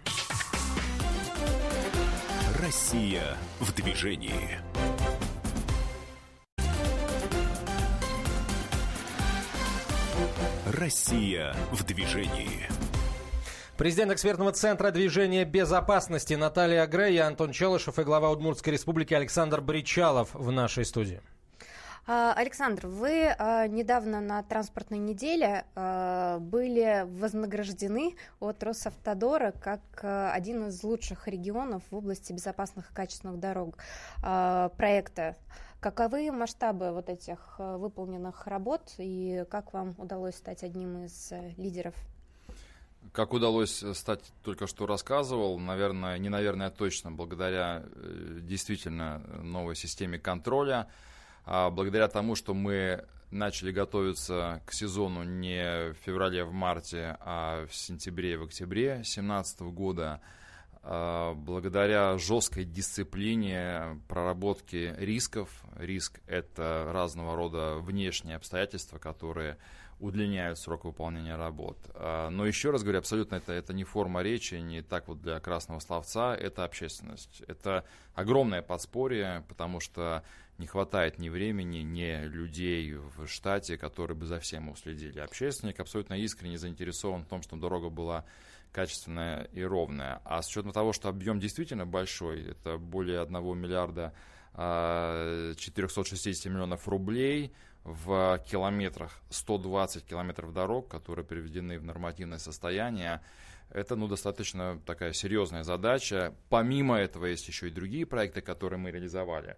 Россия 2.61 3.37
в 3.61 3.73
движении. 3.75 4.59
Россия 10.75 11.55
в 11.71 11.85
движении. 11.85 12.69
Президент 13.77 14.11
экспертного 14.13 14.51
центра 14.53 14.91
движения 14.91 15.45
безопасности 15.45 16.35
Наталья 16.35 16.87
Грей, 16.87 17.21
Антон 17.21 17.53
Челышев 17.53 17.99
и 17.99 18.03
глава 18.03 18.31
Удмуртской 18.31 18.73
республики 18.73 19.15
Александр 19.15 19.61
Бричалов 19.61 20.31
в 20.33 20.51
нашей 20.51 20.85
студии. 20.85 21.21
А, 22.07 22.35
Александр, 22.35 22.87
вы 22.87 23.29
а, 23.29 23.67
недавно 23.67 24.21
на 24.21 24.43
транспортной 24.43 24.99
неделе 24.99 25.65
а, 25.75 26.39
были 26.39 27.07
вознаграждены 27.09 28.15
от 28.41 28.63
Росавтодора 28.63 29.53
как 29.53 29.81
один 30.03 30.69
из 30.69 30.83
лучших 30.83 31.29
регионов 31.29 31.83
в 31.91 31.97
области 31.97 32.33
безопасных 32.33 32.91
и 32.91 32.95
качественных 32.95 33.41
дорог 33.41 33.79
проекта. 34.21 35.37
Каковы 35.81 36.31
масштабы 36.31 36.93
вот 36.93 37.09
этих 37.09 37.59
выполненных 37.59 38.47
работ 38.47 38.95
и 38.99 39.45
как 39.51 39.73
вам 39.73 39.95
удалось 39.99 40.35
стать 40.35 40.63
одним 40.63 41.05
из 41.05 41.33
лидеров? 41.57 41.95
Как 43.13 43.33
удалось 43.33 43.85
стать, 43.95 44.21
только 44.43 44.67
что 44.67 44.87
рассказывал, 44.87 45.59
наверное, 45.59 46.19
не 46.19 46.31
наверное, 46.31 46.71
точно, 46.71 47.13
благодаря 47.13 47.83
э, 47.85 48.39
действительно 48.43 49.19
новой 49.43 49.77
системе 49.77 50.19
контроля, 50.19 50.89
а 50.89 51.14
благодаря 51.47 52.09
тому, 52.09 52.35
что 52.35 52.55
мы 52.55 53.05
начали 53.31 53.73
готовиться 53.73 54.63
к 54.65 54.73
сезону 54.73 55.25
не 55.25 55.93
в 55.93 55.95
феврале, 56.05 56.43
а 56.43 56.47
в 56.47 56.53
марте, 56.53 57.17
а 57.21 57.67
в 57.67 57.75
сентябре 57.75 58.39
в 58.39 58.45
октябре 58.45 58.95
2017 58.95 59.61
года, 59.63 60.21
а 60.83 61.35
благодаря 61.35 62.17
жесткой 62.19 62.65
дисциплине 62.65 64.01
проработки 64.09 64.95
рисков. 64.99 65.49
Риск– 65.77 66.21
это 66.27 66.91
разного 66.93 67.35
рода 67.37 67.77
внешние 67.77 68.37
обстоятельства, 68.37 68.99
которые 68.99 69.59
удлиняют 70.01 70.59
срок 70.59 70.85
выполнения 70.85 71.37
работ. 71.37 71.79
А, 71.95 72.29
но 72.29 72.47
еще 72.47 72.71
раз 72.71 72.83
говорю, 72.83 72.99
абсолютно 72.99 73.37
это, 73.37 73.53
это 73.53 73.73
не 73.73 73.85
форма 73.85 74.23
речи, 74.23 74.57
не 74.57 74.83
так 74.83 75.09
вот 75.09 75.23
для 75.23 75.41
красного 75.41 75.81
словца, 75.81 76.35
это 76.35 76.65
общественность. 76.65 77.43
Это 77.47 77.85
огромное 78.15 78.61
подспорье, 78.61 79.45
потому 79.49 79.81
что 79.81 80.23
не 80.59 80.67
хватает 80.67 81.19
ни 81.19 81.29
времени, 81.29 81.79
ни 81.79 82.27
людей 82.27 82.95
в 82.95 83.27
штате, 83.27 83.77
которые 83.77 84.17
бы 84.17 84.27
за 84.27 84.39
всем 84.39 84.69
уследили. 84.69 85.19
Общественник 85.19 85.81
абсолютно 85.81 86.15
искренне 86.15 86.59
заинтересован 86.59 87.25
в 87.25 87.29
том, 87.29 87.43
чтобы 87.43 87.63
дорога 87.63 87.89
была 87.91 88.25
качественная 88.73 89.45
и 89.53 89.63
ровная. 89.63 90.21
А 90.25 90.43
с 90.43 90.49
учетом 90.49 90.73
того, 90.73 90.93
что 90.93 91.09
объем 91.09 91.39
действительно 91.41 91.87
большой, 91.87 92.51
это 92.51 92.77
более 92.77 93.21
1 93.21 93.33
миллиарда 93.59 94.13
460 94.55 96.47
а, 96.47 96.49
миллионов 96.49 96.87
рублей 96.87 97.53
в 97.85 98.43
километрах, 98.49 99.21
120 99.31 100.05
километров 100.05 100.53
дорог, 100.53 100.89
которые 100.89 101.25
приведены 101.25 101.79
в 101.79 101.85
нормативное 101.85 102.39
состояние, 102.39 103.21
это 103.71 103.97
ну, 103.97 104.09
достаточно 104.09 104.81
такая 104.87 105.13
серьезная 105.13 105.65
задача. 105.65 106.35
Помимо 106.49 106.97
этого 106.97 107.27
есть 107.27 107.49
еще 107.49 107.69
и 107.69 107.71
другие 107.71 108.07
проекты, 108.07 108.41
которые 108.41 108.79
мы 108.79 108.91
реализовали. 108.91 109.57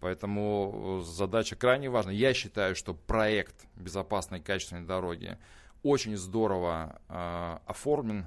Поэтому 0.00 1.00
э, 1.00 1.04
задача 1.04 1.56
крайне 1.56 1.90
важна. 1.90 2.12
Я 2.12 2.32
считаю, 2.34 2.76
что 2.76 2.94
проект 2.94 3.66
безопасной 3.74 4.40
качественной 4.40 4.86
дороги 4.86 5.38
очень 5.82 6.16
здорово 6.16 7.00
э, 7.08 7.58
оформлен 7.66 8.26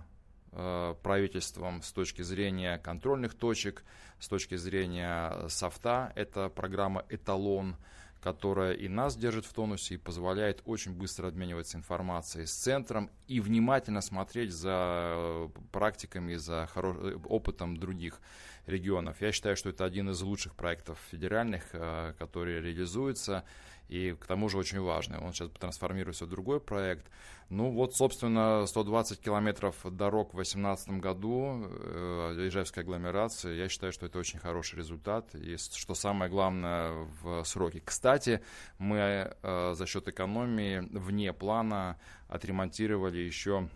э, 0.52 0.96
правительством 1.02 1.82
с 1.82 1.92
точки 1.92 2.22
зрения 2.22 2.78
контрольных 2.78 3.36
точек, 3.36 3.84
с 4.20 4.28
точки 4.28 4.56
зрения 4.56 5.48
софта. 5.48 6.12
Это 6.16 6.50
программа 6.50 7.06
«Эталон», 7.10 7.78
которая 8.22 8.74
и 8.74 8.88
нас 8.88 9.16
держит 9.16 9.46
в 9.46 9.54
тонусе 9.54 9.96
и 9.96 9.98
позволяет 9.98 10.62
очень 10.66 10.94
быстро 10.94 11.28
обмениваться 11.28 11.78
информацией 11.78 12.46
с 12.46 12.54
центром 12.54 13.10
и 13.28 13.40
внимательно 13.40 14.02
смотреть 14.02 14.52
за 14.52 15.14
э, 15.16 15.50
практиками, 15.72 16.36
за. 16.36 16.70
Э, 16.76 17.18
опытом 17.26 17.78
других 17.78 18.20
регионов. 18.68 19.22
Я 19.22 19.32
считаю, 19.32 19.56
что 19.56 19.70
это 19.70 19.86
один 19.86 20.10
из 20.10 20.22
лучших 20.22 20.56
проектов 20.56 21.00
федеральных, 21.10 21.64
э, 21.74 22.14
который 22.20 22.62
реализуется 22.62 23.44
и 23.92 24.14
к 24.14 24.26
тому 24.26 24.48
же 24.48 24.58
очень 24.58 24.80
важный. 24.80 25.18
Он 25.18 25.34
сейчас 25.34 25.50
трансформируется 25.60 26.26
в 26.26 26.30
другой 26.30 26.62
проект. 26.62 27.06
Ну 27.50 27.72
вот, 27.72 27.94
собственно, 27.94 28.66
120 28.66 29.20
километров 29.20 29.76
дорог 29.84 30.30
в 30.30 30.38
2018 30.38 31.02
году, 31.02 31.66
э, 31.66 32.48
Ижевская 32.48 32.86
агломерация, 32.86 33.54
я 33.54 33.68
считаю, 33.68 33.92
что 33.92 34.06
это 34.06 34.18
очень 34.18 34.40
хороший 34.40 34.78
результат, 34.78 35.36
и 35.36 35.58
что 35.58 35.94
самое 35.94 36.32
главное 36.32 37.06
в 37.22 37.44
сроке. 37.44 37.82
Кстати, 37.84 38.42
мы 38.78 39.36
э, 39.44 39.74
за 39.76 39.86
счет 39.86 40.08
экономии 40.08 40.88
вне 40.98 41.34
плана 41.34 42.00
отремонтировали 42.30 43.18
еще 43.18 43.68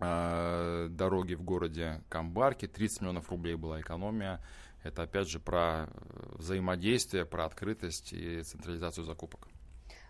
э, 0.00 0.88
дороги 0.90 1.34
в 1.34 1.42
городе 1.42 2.02
Камбарке, 2.08 2.66
30 2.66 3.02
миллионов 3.02 3.30
рублей 3.30 3.54
была 3.54 3.80
экономия, 3.80 4.40
это 4.82 5.02
опять 5.02 5.28
же 5.28 5.40
про 5.40 5.86
э, 5.86 6.36
взаимодействие, 6.36 7.26
про 7.26 7.44
открытость 7.44 8.12
и 8.12 8.42
централизацию 8.42 9.04
закупок. 9.04 9.48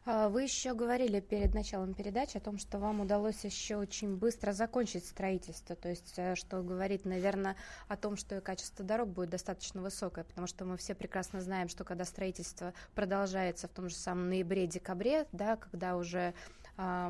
А, 0.07 0.29
вы 0.29 0.45
еще 0.45 0.75
говорили 0.75 1.21
перед 1.21 1.55
началом 1.55 1.93
передачи 1.93 2.39
о 2.39 2.41
том, 2.41 2.59
что 2.59 2.79
вам 2.79 3.00
удалось 3.00 3.45
еще 3.45 3.77
очень 3.77 4.17
быстро 4.17 4.53
закончить 4.53 5.05
строительство, 5.07 5.77
то 5.77 5.91
есть 5.91 6.15
э, 6.17 6.35
что 6.37 6.62
говорит, 6.62 7.05
наверное, 7.05 7.55
о 7.87 7.97
том, 7.97 8.17
что 8.17 8.37
и 8.37 8.41
качество 8.41 8.85
дорог 8.85 9.11
будет 9.11 9.31
достаточно 9.31 9.83
высокое, 9.83 10.25
потому 10.25 10.47
что 10.47 10.65
мы 10.65 10.77
все 10.79 10.95
прекрасно 10.95 11.43
знаем, 11.43 11.69
что 11.69 11.85
когда 11.85 12.05
строительство 12.05 12.73
продолжается 12.95 13.69
в 13.69 13.73
том 13.73 13.89
же 13.89 13.95
самом 13.95 14.31
ноябре-декабре, 14.31 15.27
да, 15.33 15.57
когда 15.57 15.97
уже 15.97 16.35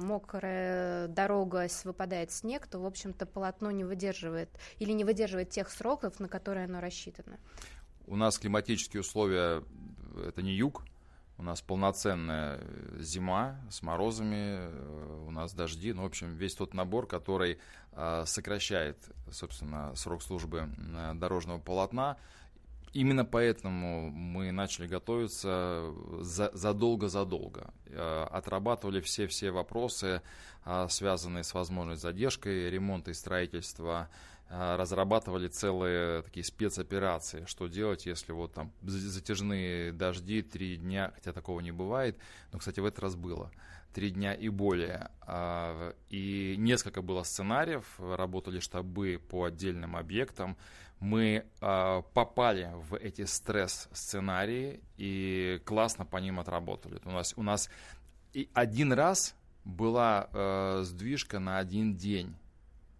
мокрая 0.01 1.09
дорога, 1.09 1.69
выпадает 1.85 2.33
снег, 2.33 2.67
то, 2.67 2.79
в 2.79 2.87
общем-то, 2.87 3.27
полотно 3.27 3.71
не 3.71 3.85
выдерживает 3.85 4.51
или 4.79 4.93
не 4.93 5.05
выдерживает 5.05 5.51
тех 5.51 5.71
сроков, 5.71 6.19
на 6.21 6.29
которые 6.29 6.65
оно 6.65 6.81
рассчитано. 6.81 7.39
У 8.07 8.17
нас 8.17 8.39
климатические 8.39 9.01
условия, 9.03 9.63
это 10.27 10.43
не 10.43 10.53
юг, 10.53 10.85
у 11.39 11.43
нас 11.43 11.63
полноценная 11.63 12.61
зима 12.99 13.59
с 13.71 13.83
морозами, 13.83 14.69
э, 14.69 15.25
у 15.27 15.31
нас 15.31 15.55
дожди, 15.55 15.93
ну, 15.93 16.03
в 16.03 16.07
общем, 16.07 16.35
весь 16.35 16.55
тот 16.55 16.75
набор, 16.75 17.07
который 17.07 17.59
а, 17.93 18.25
сокращает, 18.27 18.99
собственно, 19.33 19.95
срок 19.95 20.23
службы 20.23 20.69
дорожного 21.15 21.59
полотна, 21.59 22.19
Именно 22.93 23.25
поэтому 23.25 24.11
мы 24.11 24.51
начали 24.51 24.89
готовиться 24.89 25.95
задолго-задолго. 26.21 27.73
Э, 27.87 28.27
отрабатывали 28.31 29.01
все-все 29.01 29.53
вопросы, 29.53 30.23
а, 30.65 30.89
связанные 30.89 31.45
с 31.45 31.55
возможной 31.55 31.97
задержкой 31.97 32.69
ремонта 32.69 33.13
и 33.13 33.15
строительства. 33.15 34.09
Э, 34.49 34.75
разрабатывали 34.75 35.47
целые 35.47 36.23
такие 36.23 36.43
спецоперации, 36.43 37.45
что 37.47 37.69
делать, 37.69 38.07
если 38.07 38.33
вот 38.33 38.55
там 38.55 38.73
затяжные 38.83 39.93
дожди, 39.93 40.43
три 40.43 40.77
дня, 40.77 41.13
хотя 41.15 41.33
такого 41.33 41.61
не 41.61 41.71
бывает, 41.71 42.19
но, 42.51 42.59
кстати, 42.59 42.81
в 42.81 42.85
этот 42.85 42.99
раз 43.05 43.15
было 43.15 43.53
три 43.95 44.11
дня 44.11 44.35
и 44.35 44.49
более. 44.49 45.11
И 46.11 46.55
несколько 46.59 47.03
было 47.03 47.25
сценариев, 47.25 47.85
работали 47.99 48.61
штабы 48.61 49.21
по 49.29 49.45
отдельным 49.47 49.97
объектам 49.97 50.57
мы 51.01 51.47
э, 51.61 52.03
попали 52.13 52.71
в 52.75 52.95
эти 52.95 53.25
стресс-сценарии 53.25 54.81
и 54.99 55.61
классно 55.65 56.05
по 56.05 56.19
ним 56.19 56.39
отработали. 56.39 57.01
У 57.05 57.11
нас, 57.11 57.33
у 57.37 57.43
нас 57.43 57.71
и 58.35 58.51
один 58.53 58.93
раз 58.93 59.35
была 59.65 60.29
э, 60.33 60.83
сдвижка 60.85 61.39
на 61.39 61.59
один 61.59 61.97
день. 61.97 62.37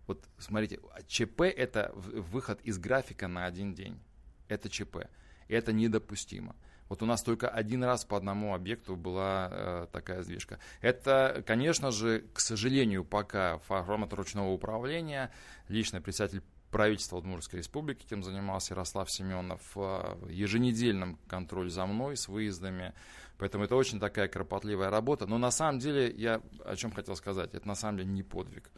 Вот 0.07 0.27
смотрите, 0.39 0.81
ЧП 1.07 1.43
это 1.43 1.93
выход 1.95 2.61
из 2.63 2.79
графика 2.79 3.29
на 3.29 3.45
один 3.45 3.75
день. 3.75 4.01
Это 4.49 4.71
ЧП. 4.71 5.09
Это 5.49 5.73
недопустимо. 5.73 6.57
Вот 6.89 7.03
у 7.03 7.07
нас 7.07 7.23
только 7.23 7.49
один 7.49 7.85
раз 7.85 8.05
по 8.05 8.17
одному 8.17 8.55
объекту 8.55 8.97
была 8.97 9.49
э, 9.53 9.87
такая 9.93 10.23
сдвижка. 10.23 10.59
Это, 10.81 11.45
конечно 11.47 11.93
же, 11.93 12.25
к 12.33 12.41
сожалению, 12.41 13.05
пока 13.05 13.59
формат 13.59 14.13
ручного 14.15 14.51
управления, 14.51 15.31
личный 15.69 16.01
председатель 16.01 16.43
правительства 16.71 17.17
Удмуртской 17.17 17.59
республики, 17.59 18.05
этим 18.05 18.23
занимался 18.23 18.75
Ярослав 18.75 19.11
Семенов, 19.11 19.61
в 19.75 20.29
еженедельном 20.29 21.19
контроль 21.27 21.71
за 21.71 21.87
мной 21.87 22.17
с 22.17 22.29
выездами. 22.29 22.95
Поэтому 23.39 23.65
это 23.65 23.75
очень 23.77 23.99
такая 23.99 24.29
кропотливая 24.29 24.91
работа. 24.91 25.27
Но 25.27 25.39
на 25.39 25.51
самом 25.51 25.79
деле, 25.79 26.11
я 26.11 26.41
о 26.65 26.77
чем 26.77 26.93
хотел 26.93 27.17
сказать, 27.17 27.55
это 27.55 27.67
на 27.67 27.75
самом 27.75 27.99
деле 27.99 28.11
не 28.11 28.23
подвиг. 28.23 28.71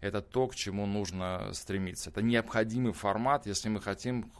Это 0.00 0.22
то, 0.22 0.46
к 0.46 0.54
чему 0.54 0.86
нужно 0.86 1.50
стремиться. 1.52 2.10
Это 2.10 2.22
необходимый 2.22 2.92
формат, 2.92 3.46
если 3.46 3.68
мы 3.68 3.80
хотим 3.80 4.30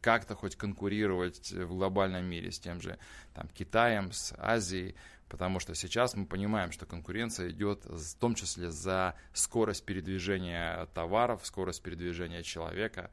как-то 0.00 0.34
хоть 0.34 0.56
конкурировать 0.56 1.52
в 1.52 1.68
глобальном 1.68 2.26
мире 2.26 2.50
с 2.50 2.60
тем 2.60 2.80
же 2.80 2.98
там, 3.32 3.48
Китаем, 3.48 4.12
с 4.12 4.34
Азией, 4.36 4.94
потому 5.34 5.58
что 5.58 5.74
сейчас 5.74 6.14
мы 6.14 6.26
понимаем, 6.26 6.70
что 6.70 6.86
конкуренция 6.86 7.50
идет 7.50 7.84
в 7.86 8.14
том 8.20 8.36
числе 8.36 8.70
за 8.70 9.16
скорость 9.32 9.84
передвижения 9.84 10.86
товаров, 10.94 11.44
скорость 11.44 11.82
передвижения 11.82 12.44
человека. 12.44 13.10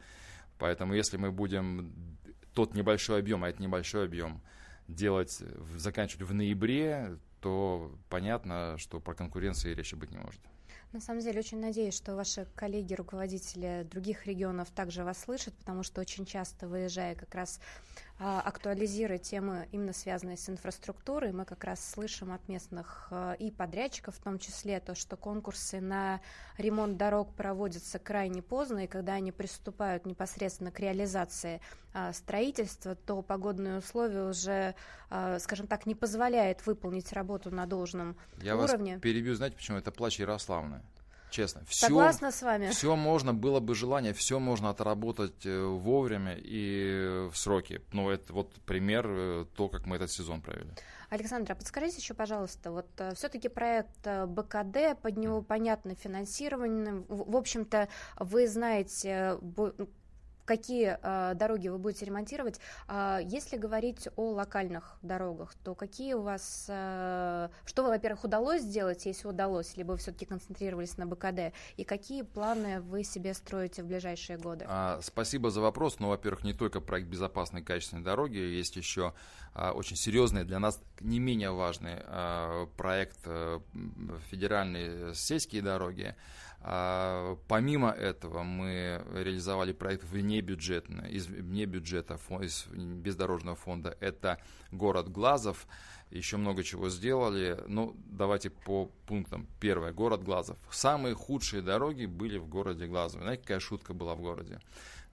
Поэтому 0.60 0.94
если 0.94 1.18
мы 1.18 1.32
будем 1.32 1.92
тот 2.54 2.76
небольшой 2.76 3.22
объем, 3.22 3.44
а 3.44 3.50
это 3.50 3.60
небольшой 3.60 4.06
объем, 4.06 4.40
делать, 4.88 5.42
заканчивать 5.76 6.28
в 6.28 6.32
ноябре, 6.36 7.18
то 7.40 7.92
понятно, 8.08 8.76
что 8.78 9.00
про 9.00 9.16
конкуренцию 9.16 9.76
речи 9.76 9.96
быть 9.96 10.12
не 10.12 10.20
может. 10.20 10.42
На 10.92 11.00
самом 11.00 11.22
деле 11.22 11.40
очень 11.40 11.60
надеюсь, 11.60 11.96
что 11.96 12.16
ваши 12.16 12.46
коллеги, 12.54 12.94
руководители 12.94 13.88
других 13.90 14.28
регионов 14.28 14.70
также 14.70 15.04
вас 15.04 15.24
слышат, 15.24 15.56
потому 15.56 15.82
что 15.82 16.02
очень 16.02 16.26
часто, 16.26 16.68
выезжая 16.68 17.16
как 17.16 17.34
раз 17.34 17.60
актуализируя 18.22 19.18
темы, 19.18 19.68
именно 19.72 19.94
связанные 19.94 20.38
с 20.38 20.48
инфраструктурой, 20.48 21.32
мы 21.32 21.44
как 21.44 21.64
раз 21.64 21.84
слышим 21.84 22.32
от 22.32 22.48
местных 22.48 23.08
а, 23.10 23.34
и 23.34 23.50
подрядчиков, 23.50 24.16
в 24.16 24.22
том 24.22 24.38
числе 24.38 24.80
то, 24.80 24.94
что 24.94 25.18
конкурсы 25.18 25.82
на 25.82 26.22
ремонт 26.58 26.98
дорог 26.98 27.34
проводятся 27.34 27.98
крайне 27.98 28.44
поздно, 28.44 28.84
и 28.84 28.88
когда 28.88 29.14
они 29.14 29.32
приступают 29.32 30.06
непосредственно 30.06 30.72
к 30.72 30.80
реализации 30.80 31.62
а, 31.96 32.14
строительства, 32.14 32.94
то 32.94 33.24
погодные 33.24 33.80
условия 33.80 34.30
уже, 34.30 34.76
скажем 35.40 35.66
так, 35.66 35.88
не 35.88 35.96
позволяют 35.96 36.66
выполнить 36.68 37.12
работу 37.14 37.50
на 37.50 37.66
должном 37.66 38.16
Я 38.40 38.56
уровне. 38.56 38.92
Я 38.92 38.96
вас 38.98 39.02
перебью, 39.02 39.34
знаете 39.34 39.56
почему? 39.56 39.78
Это 39.78 39.92
плач 39.92 40.20
Ярославны 40.20 40.82
честно. 41.32 41.64
Все, 41.68 41.88
Согласна 41.88 42.32
с 42.32 42.42
вами. 42.42 42.70
Все 42.70 42.96
можно, 42.96 43.34
было 43.34 43.60
бы 43.60 43.74
желание, 43.74 44.14
все 44.14 44.40
можно 44.40 44.70
отработать 44.70 45.46
э, 45.46 45.64
вовремя 45.64 46.36
и 46.38 47.28
в 47.32 47.36
сроки. 47.36 47.82
Ну, 47.92 48.10
это 48.10 48.34
вот 48.34 48.54
пример, 48.66 49.08
э, 49.10 49.46
то, 49.56 49.70
как 49.70 49.86
мы 49.88 49.96
этот 49.96 50.12
сезон 50.12 50.42
провели. 50.42 50.70
Александра, 51.10 51.56
подскажите 51.56 51.98
еще, 51.98 52.14
пожалуйста, 52.14 52.72
вот 52.72 52.88
э, 52.98 53.16
все-таки 53.16 53.50
проект 53.50 54.06
БКД, 54.06 55.00
под 55.02 55.18
него 55.18 55.42
понятно 55.42 55.96
финансирование. 55.96 57.04
В 57.08 57.36
общем-то, 57.36 57.88
вы 58.20 58.48
знаете 58.48 59.38
какие 60.46 60.98
э, 61.02 61.34
дороги 61.36 61.68
вы 61.68 61.78
будете 61.78 62.06
ремонтировать. 62.06 62.60
Э, 62.88 63.20
если 63.24 63.58
говорить 63.58 64.08
о 64.16 64.32
локальных 64.32 64.98
дорогах, 65.02 65.54
то 65.64 65.76
какие 65.76 66.14
у 66.14 66.22
вас, 66.22 66.66
э, 66.68 67.50
что, 67.66 67.84
во-первых, 67.84 68.24
удалось 68.24 68.62
сделать, 68.62 69.06
если 69.06 69.28
удалось, 69.28 69.78
либо 69.78 69.92
вы 69.94 69.98
все-таки 69.98 70.26
концентрировались 70.26 70.98
на 70.98 71.06
БКД, 71.06 71.54
и 71.78 71.84
какие 71.84 72.24
планы 72.24 72.82
вы 72.82 73.04
себе 73.04 73.34
строите 73.34 73.84
в 73.84 73.88
ближайшие 73.88 74.38
годы? 74.38 74.66
А, 74.68 75.00
спасибо 75.02 75.52
за 75.52 75.62
вопрос. 75.62 76.00
Ну, 76.00 76.10
во-первых, 76.10 76.44
не 76.44 76.54
только 76.54 76.82
проект 76.82 77.08
безопасной 77.08 77.62
качественной 77.62 78.04
дороги, 78.04 78.38
есть 78.38 78.76
еще 78.76 79.14
а, 79.54 79.72
очень 79.74 79.96
серьезный 79.96 80.44
для 80.44 80.60
нас, 80.60 80.82
не 81.00 81.20
менее 81.20 81.52
важный 81.52 81.98
а, 82.06 82.68
проект 82.78 83.20
а, 83.26 83.62
федеральные 84.30 85.14
сельские 85.16 85.62
дороги. 85.62 86.16
А, 86.64 87.38
помимо 87.48 87.90
этого 87.90 88.44
мы 88.44 89.04
реализовали 89.14 89.74
проект 89.74 90.04
вне 90.04 90.42
бюджетно, 90.42 91.02
из 91.02 91.26
вне 91.26 91.66
бюджета, 91.66 92.20
из 92.42 92.68
бездорожного 92.68 93.56
фонда. 93.56 93.98
Это 94.00 94.40
город 94.72 95.10
Глазов. 95.10 95.68
Еще 96.12 96.38
много 96.38 96.64
чего 96.64 96.90
сделали. 96.90 97.58
Ну, 97.68 97.96
давайте 98.06 98.50
по 98.50 98.92
пунктам. 99.08 99.48
Первое. 99.60 99.92
Город 99.94 100.24
Глазов. 100.24 100.58
Самые 100.70 101.16
худшие 101.16 101.62
дороги 101.62 102.06
были 102.06 102.38
в 102.38 102.48
городе 102.48 102.86
Глазово. 102.86 103.24
Знаете, 103.24 103.42
какая 103.42 103.60
шутка 103.60 103.94
была 103.94 104.14
в 104.14 104.22
городе? 104.22 104.60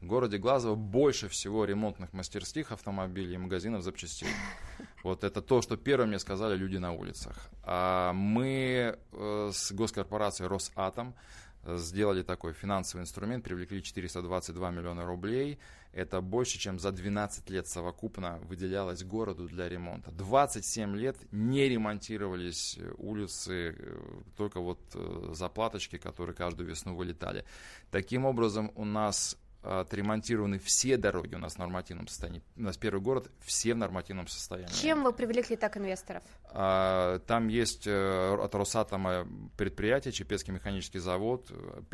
В 0.00 0.06
городе 0.06 0.38
Глазово 0.38 0.76
больше 0.76 1.28
всего 1.28 1.64
ремонтных 1.64 2.12
мастерских 2.12 2.70
автомобилей 2.70 3.34
и 3.34 3.38
магазинов 3.38 3.82
запчастей. 3.82 4.28
Вот 5.04 5.22
это 5.24 5.40
то, 5.42 5.62
что 5.62 5.76
первым 5.76 6.08
мне 6.08 6.18
сказали 6.18 6.56
люди 6.56 6.76
на 6.76 6.92
улицах. 6.92 7.50
А 7.62 8.12
мы 8.12 8.98
э, 9.12 9.50
с 9.52 9.72
госкорпорацией 9.72 10.48
«Росатом» 10.48 11.14
сделали 11.64 12.22
такой 12.22 12.52
финансовый 12.52 13.02
инструмент, 13.02 13.44
привлекли 13.44 13.82
422 13.82 14.70
миллиона 14.70 15.04
рублей. 15.04 15.58
Это 15.92 16.20
больше, 16.20 16.58
чем 16.58 16.78
за 16.78 16.92
12 16.92 17.50
лет 17.50 17.66
совокупно 17.66 18.38
выделялось 18.48 19.02
городу 19.02 19.48
для 19.48 19.68
ремонта. 19.68 20.10
27 20.12 20.96
лет 20.96 21.16
не 21.32 21.68
ремонтировались 21.68 22.78
улицы, 22.98 23.74
э, 23.78 23.98
только 24.36 24.60
вот 24.60 24.80
э, 24.94 25.30
заплаточки, 25.32 25.98
которые 25.98 26.34
каждую 26.34 26.68
весну 26.68 26.94
вылетали. 26.94 27.44
Таким 27.90 28.24
образом, 28.24 28.70
у 28.74 28.84
нас 28.84 29.36
отремонтированы 29.68 30.58
все 30.58 30.96
дороги 30.96 31.34
у 31.34 31.38
нас 31.38 31.54
в 31.54 31.58
нормативном 31.58 32.08
состоянии. 32.08 32.42
У 32.56 32.62
нас 32.62 32.76
первый 32.76 33.00
город 33.00 33.30
все 33.40 33.74
в 33.74 33.76
нормативном 33.76 34.26
состоянии. 34.26 34.72
Чем 34.72 35.04
вы 35.04 35.12
привлекли 35.12 35.56
так 35.56 35.76
инвесторов? 35.76 36.22
А, 36.50 37.18
там 37.20 37.48
есть 37.48 37.86
э, 37.86 38.34
от 38.34 38.54
Росатома 38.54 39.26
предприятие, 39.56 40.12
Чепецкий 40.12 40.52
механический 40.52 40.98
завод, 40.98 41.50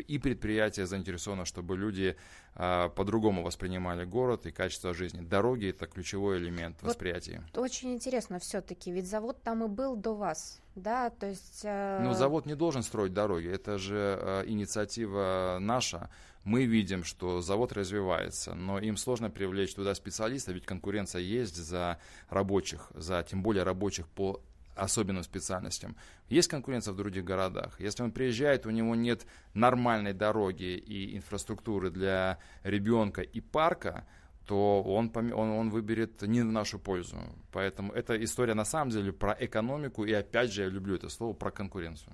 и 0.07 0.17
предприятие 0.17 0.85
заинтересовано, 0.85 1.45
чтобы 1.45 1.77
люди 1.77 2.15
а, 2.55 2.89
по-другому 2.89 3.43
воспринимали 3.43 4.05
город 4.05 4.45
и 4.45 4.51
качество 4.51 4.93
жизни. 4.93 5.21
Дороги– 5.21 5.69
это 5.69 5.87
ключевой 5.87 6.37
элемент 6.37 6.77
вот 6.81 6.89
восприятия. 6.89 7.43
Очень 7.55 7.93
интересно 7.93 8.39
все-таки, 8.39 8.91
ведь 8.91 9.07
завод 9.07 9.41
там 9.43 9.63
и 9.63 9.67
был 9.67 9.95
до 9.95 10.15
вас 10.15 10.61
да, 10.75 11.09
то 11.09 11.27
есть... 11.27 11.61
Э... 11.63 11.99
Ну, 12.03 12.13
завод 12.13 12.45
не 12.45 12.55
должен 12.55 12.83
строить 12.83 13.13
дороги, 13.13 13.47
это 13.47 13.77
же 13.77 14.19
э, 14.21 14.43
инициатива 14.47 15.57
наша. 15.59 16.09
Мы 16.45 16.65
видим, 16.65 17.03
что 17.03 17.41
завод 17.41 17.73
развивается, 17.73 18.53
но 18.53 18.77
им 18.77 18.97
сложно 18.97 19.31
привлечь 19.31 19.73
туда 19.73 19.95
специалистов, 19.95 20.53
ведь 20.53 20.65
конкуренция 20.65 21.21
есть 21.21 21.55
за 21.55 21.97
рабочих, 22.29 22.91
за 22.93 23.25
тем 23.27 23.41
более 23.41 23.63
рабочих 23.63 24.07
по 24.07 24.41
особенным 24.75 25.23
специальностям. 25.23 25.95
Есть 26.29 26.47
конкуренция 26.49 26.93
в 26.93 26.97
других 26.97 27.23
городах. 27.23 27.79
Если 27.79 28.03
он 28.03 28.11
приезжает, 28.11 28.67
у 28.67 28.69
него 28.69 28.93
нет 28.93 29.25
нормальной 29.55 30.13
дороги 30.13 30.77
и 30.77 31.17
инфраструктуры 31.17 31.89
для 31.89 32.37
ребенка 32.63 33.21
и 33.21 33.41
парка, 33.41 34.05
то 34.45 34.83
он, 34.83 35.11
он, 35.15 35.33
он 35.33 35.69
выберет 35.71 36.21
не 36.21 36.41
в 36.41 36.51
нашу 36.51 36.77
пользу. 36.77 37.17
Поэтому 37.51 37.91
эта 37.91 38.23
история 38.23 38.53
на 38.53 38.65
самом 38.65 38.91
деле 38.91 39.11
про 39.11 39.35
экономику, 39.39 40.05
и 40.05 40.13
опять 40.13 40.51
же 40.51 40.61
я 40.61 40.69
люблю 40.69 40.95
это 40.95 41.09
слово, 41.09 41.33
про 41.33 41.49
конкуренцию. 41.49 42.13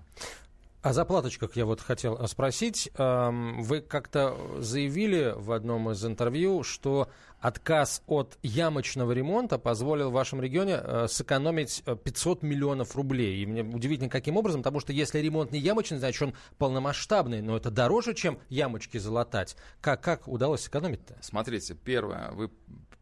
О 0.81 0.93
заплаточках 0.93 1.55
я 1.55 1.65
вот 1.67 1.79
хотел 1.79 2.27
спросить. 2.27 2.89
Вы 2.97 3.81
как-то 3.81 4.35
заявили 4.57 5.33
в 5.35 5.51
одном 5.51 5.91
из 5.91 6.03
интервью, 6.03 6.63
что 6.63 7.07
отказ 7.39 8.01
от 8.07 8.39
ямочного 8.41 9.11
ремонта 9.11 9.59
позволил 9.59 10.09
в 10.09 10.13
вашем 10.13 10.41
регионе 10.41 10.79
э, 10.81 11.07
сэкономить 11.07 11.83
500 11.83 12.43
э, 12.43 12.47
миллионов 12.47 12.95
рублей. 12.95 13.41
И 13.41 13.45
мне 13.47 13.63
удивительно, 13.63 14.09
каким 14.09 14.37
образом, 14.37 14.61
потому 14.61 14.79
что 14.79 14.93
если 14.93 15.19
ремонт 15.19 15.51
не 15.51 15.59
ямочный, 15.59 15.97
значит, 15.97 16.21
он 16.21 16.33
полномасштабный, 16.59 17.41
но 17.41 17.57
это 17.57 17.71
дороже, 17.71 18.13
чем 18.13 18.37
ямочки 18.49 18.99
залатать. 18.99 19.55
Как, 19.81 20.01
как 20.01 20.27
удалось 20.27 20.61
сэкономить-то? 20.61 21.17
Смотрите, 21.21 21.73
первое, 21.73 22.31
вы 22.31 22.51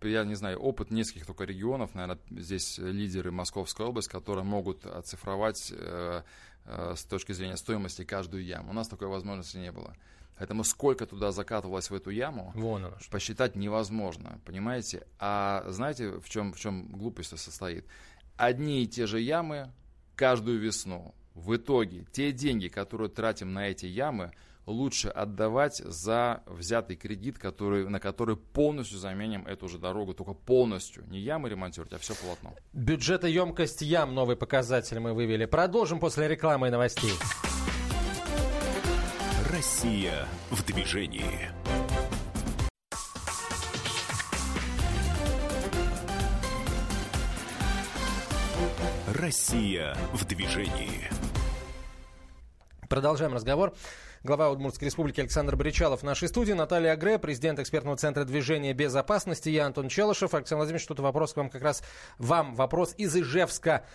я 0.02 0.24
не 0.24 0.36
знаю, 0.36 0.60
опыт 0.60 0.92
нескольких 0.92 1.26
только 1.26 1.44
регионов, 1.44 1.94
наверное, 1.94 2.20
здесь 2.30 2.78
лидеры 2.78 3.32
Московской 3.32 3.86
области, 3.86 4.10
которые 4.10 4.44
могут 4.44 4.86
оцифровать 4.86 5.72
э, 5.72 5.76
э, 5.78 6.24
с 6.66 7.04
точки 7.04 7.32
зрения 7.32 7.58
стоимости 7.58 8.04
каждую 8.04 8.44
яму. 8.44 8.72
У 8.72 8.74
нас 8.74 8.88
такой 8.88 9.08
возможности 9.08 9.58
не 9.58 9.72
было. 9.72 9.96
Поэтому 10.38 10.64
сколько 10.64 11.06
туда 11.06 11.34
закатывалось 11.34 11.90
в 11.90 11.94
эту 11.94 12.12
яму, 12.12 12.54
Вон 12.56 12.86
оно 12.86 12.98
посчитать 13.12 13.58
невозможно, 13.58 14.40
понимаете? 14.46 15.06
А 15.20 15.66
знаете, 15.68 16.12
в 16.20 16.30
чем, 16.30 16.54
в 16.54 16.60
чем 16.60 16.88
глупость 16.94 17.38
состоит? 17.38 17.86
Одни 18.38 18.84
и 18.84 18.88
те 18.88 19.06
же 19.06 19.20
ямы 19.20 19.70
каждую 20.16 20.60
весну. 20.60 21.14
В 21.34 21.58
итоге 21.58 22.06
те 22.14 22.32
деньги, 22.32 22.70
которые 22.70 23.10
тратим 23.10 23.52
на 23.54 23.68
эти 23.68 23.86
ямы, 23.86 24.32
лучше 24.70 25.10
отдавать 25.10 25.78
за 25.78 26.44
взятый 26.46 26.96
кредит, 26.96 27.38
который, 27.38 27.90
на 27.90 28.00
который 28.00 28.38
полностью 28.38 29.00
заменим 29.00 29.46
эту 29.46 29.68
же 29.68 29.78
дорогу, 29.78 30.14
только 30.14 30.34
полностью. 30.34 31.04
Не 31.08 31.20
ямы 31.20 31.50
ремонтировать, 31.50 31.94
а 31.94 31.98
все 31.98 32.14
полотно. 32.16 32.54
Бюджетоемкость 32.74 33.82
ям, 33.82 34.14
новый 34.14 34.36
показатель 34.36 35.00
мы 35.00 35.14
вывели. 35.14 35.46
Продолжим 35.46 36.00
после 36.00 36.28
рекламы 36.28 36.68
и 36.68 36.72
новостей. 36.72 37.12
Россия 39.52 40.26
в 40.52 40.64
движении. 40.66 41.50
Россия 49.08 49.98
в 50.14 50.26
движении. 50.26 51.10
Продолжаем 52.88 53.34
разговор 53.34 53.74
глава 54.24 54.50
Удмуртской 54.50 54.88
республики 54.88 55.22
Александр 55.22 55.56
Бричалов 55.56 56.02
в 56.02 56.04
нашей 56.04 56.28
студии, 56.28 56.52
Наталья 56.52 56.92
Агре, 56.92 57.18
президент 57.20 57.60
экспертного 57.60 57.96
центра 57.96 58.26
движения 58.26 58.74
безопасности, 58.74 59.50
я 59.50 59.66
Антон 59.66 59.88
Челышев. 59.88 60.34
Александр 60.34 60.60
Владимирович, 60.60 60.84
что-то 60.84 61.02
вопрос 61.02 61.34
к 61.34 61.38
вам 61.38 61.50
как 61.50 61.62
раз, 61.62 61.82
вам 62.18 62.54
вопрос 62.56 62.94
из 62.98 63.16
Ижевска 63.16 63.86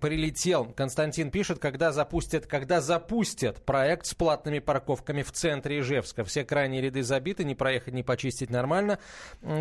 прилетел. 0.00 0.66
Константин 0.76 1.30
пишет, 1.30 1.58
когда 1.58 1.90
запустят, 1.90 2.46
когда 2.46 2.80
запустят 2.80 3.64
проект 3.64 4.06
с 4.06 4.14
платными 4.14 4.60
парковками 4.60 5.22
в 5.22 5.32
центре 5.32 5.80
Ижевска. 5.80 6.24
Все 6.24 6.44
крайние 6.44 6.80
ряды 6.80 7.02
забиты, 7.02 7.42
не 7.42 7.54
проехать, 7.56 7.94
не 7.94 8.04
почистить 8.04 8.50
нормально. 8.50 9.00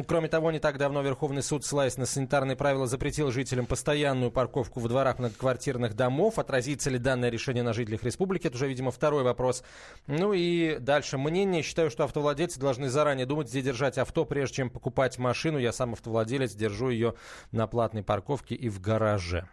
Кроме 0.08 0.28
того, 0.28 0.52
не 0.52 0.60
так 0.60 0.78
давно 0.78 1.02
Верховный 1.02 1.42
суд, 1.42 1.66
ссылаясь 1.66 1.98
на 1.98 2.06
санитарные 2.06 2.56
правила, 2.56 2.86
запретил 2.86 3.32
жителям 3.32 3.66
постоянную 3.66 4.30
парковку 4.30 4.80
в 4.80 4.88
дворах 4.88 5.18
многоквартирных 5.18 5.96
домов. 5.96 6.38
Отразится 6.38 6.92
ли 6.92 7.00
данное 7.00 7.30
решение 7.30 7.64
на 7.64 7.74
жителях 7.74 8.04
республики? 8.04 8.48
Это 8.48 8.56
уже, 8.56 8.68
видимо, 8.68 8.92
второй 8.92 9.24
вопрос. 9.24 9.64
Ну 10.12 10.34
и 10.34 10.78
дальше. 10.78 11.18
Мнение. 11.18 11.64
Считаю, 11.64 11.90
что 11.90 12.04
автовладельцы 12.04 12.60
должны 12.60 12.90
заранее 12.90 13.26
думать, 13.26 13.48
где 13.48 13.62
держать 13.62 13.98
авто, 13.98 14.26
прежде 14.26 14.58
чем 14.58 14.70
покупать 14.70 15.18
машину. 15.18 15.58
Я 15.58 15.72
сам 15.72 15.94
автовладелец, 15.94 16.54
держу 16.54 16.90
ее 16.90 17.16
на 17.54 17.66
платной 17.66 18.04
парковке 18.04 18.54
и 18.54 18.68
в 18.68 18.82
гараже. 18.82 19.48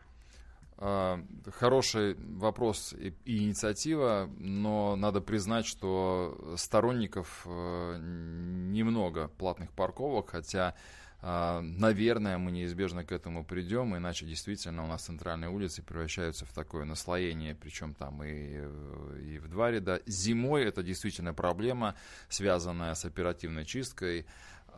А, 0.79 1.21
хороший 1.55 2.17
вопрос 2.17 2.93
и, 2.93 3.15
инициатива, 3.25 4.29
но 4.37 4.97
надо 4.97 5.21
признать, 5.21 5.65
что 5.65 6.55
сторонников 6.57 7.47
э, 7.47 7.99
немного 8.01 9.29
платных 9.39 9.71
парковок, 9.71 10.31
хотя, 10.31 10.75
наверное, 11.21 12.39
мы 12.39 12.53
неизбежно 12.53 13.05
к 13.05 13.13
этому 13.13 13.45
придем, 13.45 13.97
иначе 13.97 14.25
действительно 14.25 14.85
у 14.85 14.87
нас 14.87 15.03
центральные 15.03 15.51
улицы 15.51 15.83
превращаются 15.83 16.47
в 16.47 16.53
такое 16.53 16.85
наслоение, 16.85 17.55
причем 17.55 17.95
там 17.95 18.23
и, 18.23 18.61
и 19.21 19.39
в 19.39 19.49
два 19.49 19.71
ряда. 19.71 20.01
Зимой 20.07 20.65
это 20.65 20.83
действительно 20.83 21.35
проблема, 21.35 21.97
связанная 22.29 22.95
с 22.95 23.05
оперативной 23.05 23.65
чисткой. 23.65 24.27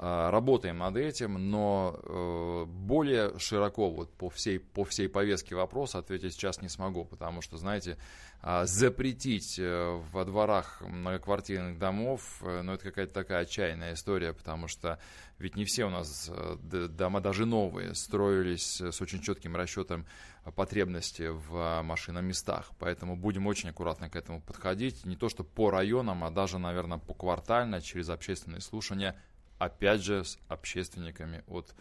А, 0.03 0.31
работаем 0.31 0.79
над 0.79 0.97
этим, 0.97 1.51
но 1.51 2.01
э, 2.03 2.65
более 2.67 3.39
широко 3.39 3.91
вот 3.91 4.11
по 4.15 4.31
всей, 4.31 4.59
по 4.59 4.85
всей 4.85 5.11
повестке 5.11 5.55
вопроса 5.55 5.99
ответить 5.99 6.33
сейчас 6.33 6.63
не 6.63 6.71
смогу, 6.71 7.05
потому 7.05 7.43
что, 7.43 7.59
знаете, 7.59 7.99
а, 8.41 8.65
запретить 8.65 9.59
э, 9.59 10.01
во 10.13 10.25
дворах 10.25 10.81
многоквартирных 10.81 11.79
домов, 11.79 12.23
э, 12.41 12.63
ну, 12.63 12.73
это 12.73 12.85
какая-то 12.85 13.13
такая 13.13 13.43
отчаянная 13.43 13.93
история, 13.93 14.33
потому 14.33 14.69
что 14.69 14.99
ведь 15.41 15.57
не 15.57 15.65
все 15.65 15.87
у 15.87 15.91
нас 15.91 16.31
дома, 16.63 17.21
даже 17.21 17.47
новые, 17.47 17.95
строились 17.95 18.81
с 18.81 19.01
очень 19.01 19.21
четким 19.21 19.57
расчетом 19.57 20.07
потребности 20.55 21.29
в 21.29 21.83
машиноместах, 21.83 22.71
поэтому 22.79 23.17
будем 23.17 23.47
очень 23.49 23.71
аккуратно 23.71 24.09
к 24.09 24.15
этому 24.15 24.41
подходить, 24.41 25.05
не 25.05 25.17
то 25.17 25.29
что 25.29 25.43
по 25.43 25.71
районам, 25.71 26.23
а 26.23 26.31
даже, 26.31 26.59
наверное, 26.59 26.99
по 26.99 27.15
квартально, 27.15 27.81
через 27.81 28.09
общественные 28.09 28.61
слушания– 28.61 29.17
опять 29.61 30.01
же, 30.01 30.25
с 30.25 30.39
общественниками 30.49 31.45
от 31.47 31.75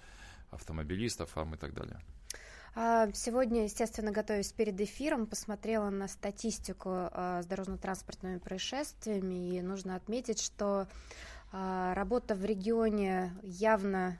автомобилистов, 0.51 1.31
фам 1.31 1.55
и 1.55 1.57
так 1.57 1.73
далее. 1.73 1.99
А, 2.75 3.11
сегодня, 3.13 3.63
естественно, 3.63 4.11
готовясь 4.11 4.51
перед 4.51 4.79
эфиром, 4.79 5.25
посмотрела 5.25 5.89
на 5.89 6.07
статистику 6.07 6.89
а, 6.91 7.41
с 7.41 7.45
дорожно-транспортными 7.47 8.37
происшествиями, 8.37 9.55
и 9.55 9.61
нужно 9.61 9.95
отметить, 9.95 10.41
что 10.41 10.81
а, 10.81 10.87
работа 11.51 12.35
в 12.35 12.45
регионе 12.45 13.33
явно 13.43 14.17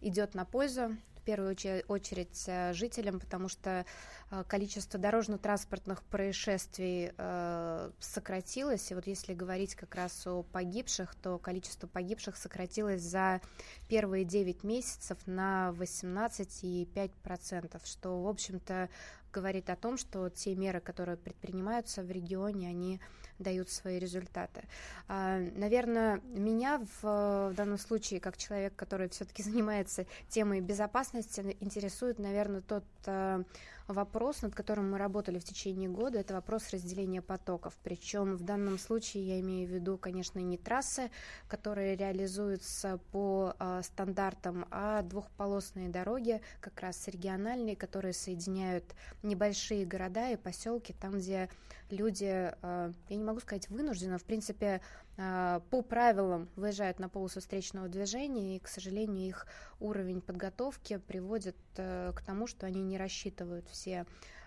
идет 0.00 0.34
на 0.34 0.44
пользу 0.44 0.96
первую 1.24 1.56
очередь 1.88 2.44
э, 2.46 2.72
жителям, 2.72 3.18
потому 3.18 3.48
что 3.48 3.84
э, 4.30 4.44
количество 4.46 5.00
дорожно-транспортных 5.00 6.04
происшествий 6.04 7.10
э, 7.16 7.90
сократилось. 7.98 8.90
И 8.90 8.94
вот 8.94 9.06
если 9.06 9.32
говорить 9.34 9.74
как 9.74 9.94
раз 9.94 10.26
о 10.26 10.42
погибших, 10.42 11.14
то 11.16 11.38
количество 11.38 11.86
погибших 11.86 12.36
сократилось 12.36 13.02
за 13.02 13.42
первые 13.88 14.24
9 14.24 14.64
месяцев 14.64 15.18
на 15.26 15.74
18,5%, 15.78 17.80
что, 17.84 18.22
в 18.22 18.28
общем-то, 18.28 18.88
говорит 19.32 19.70
о 19.70 19.76
том, 19.76 19.96
что 19.98 20.28
те 20.28 20.54
меры, 20.54 20.80
которые 20.80 21.16
предпринимаются 21.16 22.02
в 22.02 22.10
регионе, 22.10 22.68
они 22.68 23.00
дают 23.38 23.70
свои 23.70 23.98
результаты. 23.98 24.62
А, 25.08 25.38
наверное, 25.38 26.20
меня 26.24 26.82
в, 27.02 27.52
данном 27.56 27.78
случае, 27.78 28.20
как 28.20 28.36
человек, 28.36 28.74
который 28.76 29.08
все-таки 29.08 29.42
занимается 29.44 30.06
темой 30.28 30.60
безопасности, 30.60 31.56
интересует, 31.60 32.18
наверное, 32.18 32.60
тот 32.60 32.84
а, 33.06 33.42
вопрос, 33.86 34.42
над 34.42 34.54
которым 34.54 34.90
мы 34.90 34.98
работали 34.98 35.38
в 35.38 35.44
течение 35.44 35.88
года, 35.88 36.18
это 36.18 36.34
вопрос 36.34 36.70
разделения 36.70 37.20
потоков. 37.20 37.74
Причем 37.82 38.36
в 38.36 38.42
данном 38.42 38.78
случае 38.78 39.26
я 39.26 39.40
имею 39.40 39.68
в 39.68 39.72
виду, 39.72 39.98
конечно, 39.98 40.38
не 40.38 40.56
трассы, 40.56 41.10
которые 41.48 41.96
реализуются 41.96 42.98
по 43.12 43.54
э, 43.58 43.82
стандартам, 43.82 44.66
а 44.70 45.02
двухполосные 45.02 45.88
дороги, 45.88 46.40
как 46.60 46.80
раз 46.80 47.06
региональные, 47.08 47.76
которые 47.76 48.14
соединяют 48.14 48.84
небольшие 49.22 49.84
города 49.84 50.30
и 50.30 50.36
поселки, 50.36 50.94
там, 50.98 51.18
где 51.18 51.50
люди, 51.90 52.24
э, 52.60 52.92
я 53.08 53.16
не 53.16 53.24
могу 53.24 53.40
сказать 53.40 53.68
вынужденно, 53.68 54.18
в 54.18 54.24
принципе, 54.24 54.80
э, 55.16 55.60
по 55.70 55.82
правилам 55.82 56.48
выезжают 56.56 56.98
на 56.98 57.08
полосу 57.08 57.40
встречного 57.40 57.88
движения, 57.88 58.56
и, 58.56 58.58
к 58.60 58.68
сожалению, 58.68 59.26
их 59.26 59.46
уровень 59.80 60.20
подготовки 60.20 60.98
приводит 60.98 61.56
э, 61.76 62.12
к 62.14 62.22
тому, 62.22 62.46
что 62.46 62.66
они 62.66 62.82
не 62.82 62.98
рассчитывают 62.98 63.68
все 63.68 64.06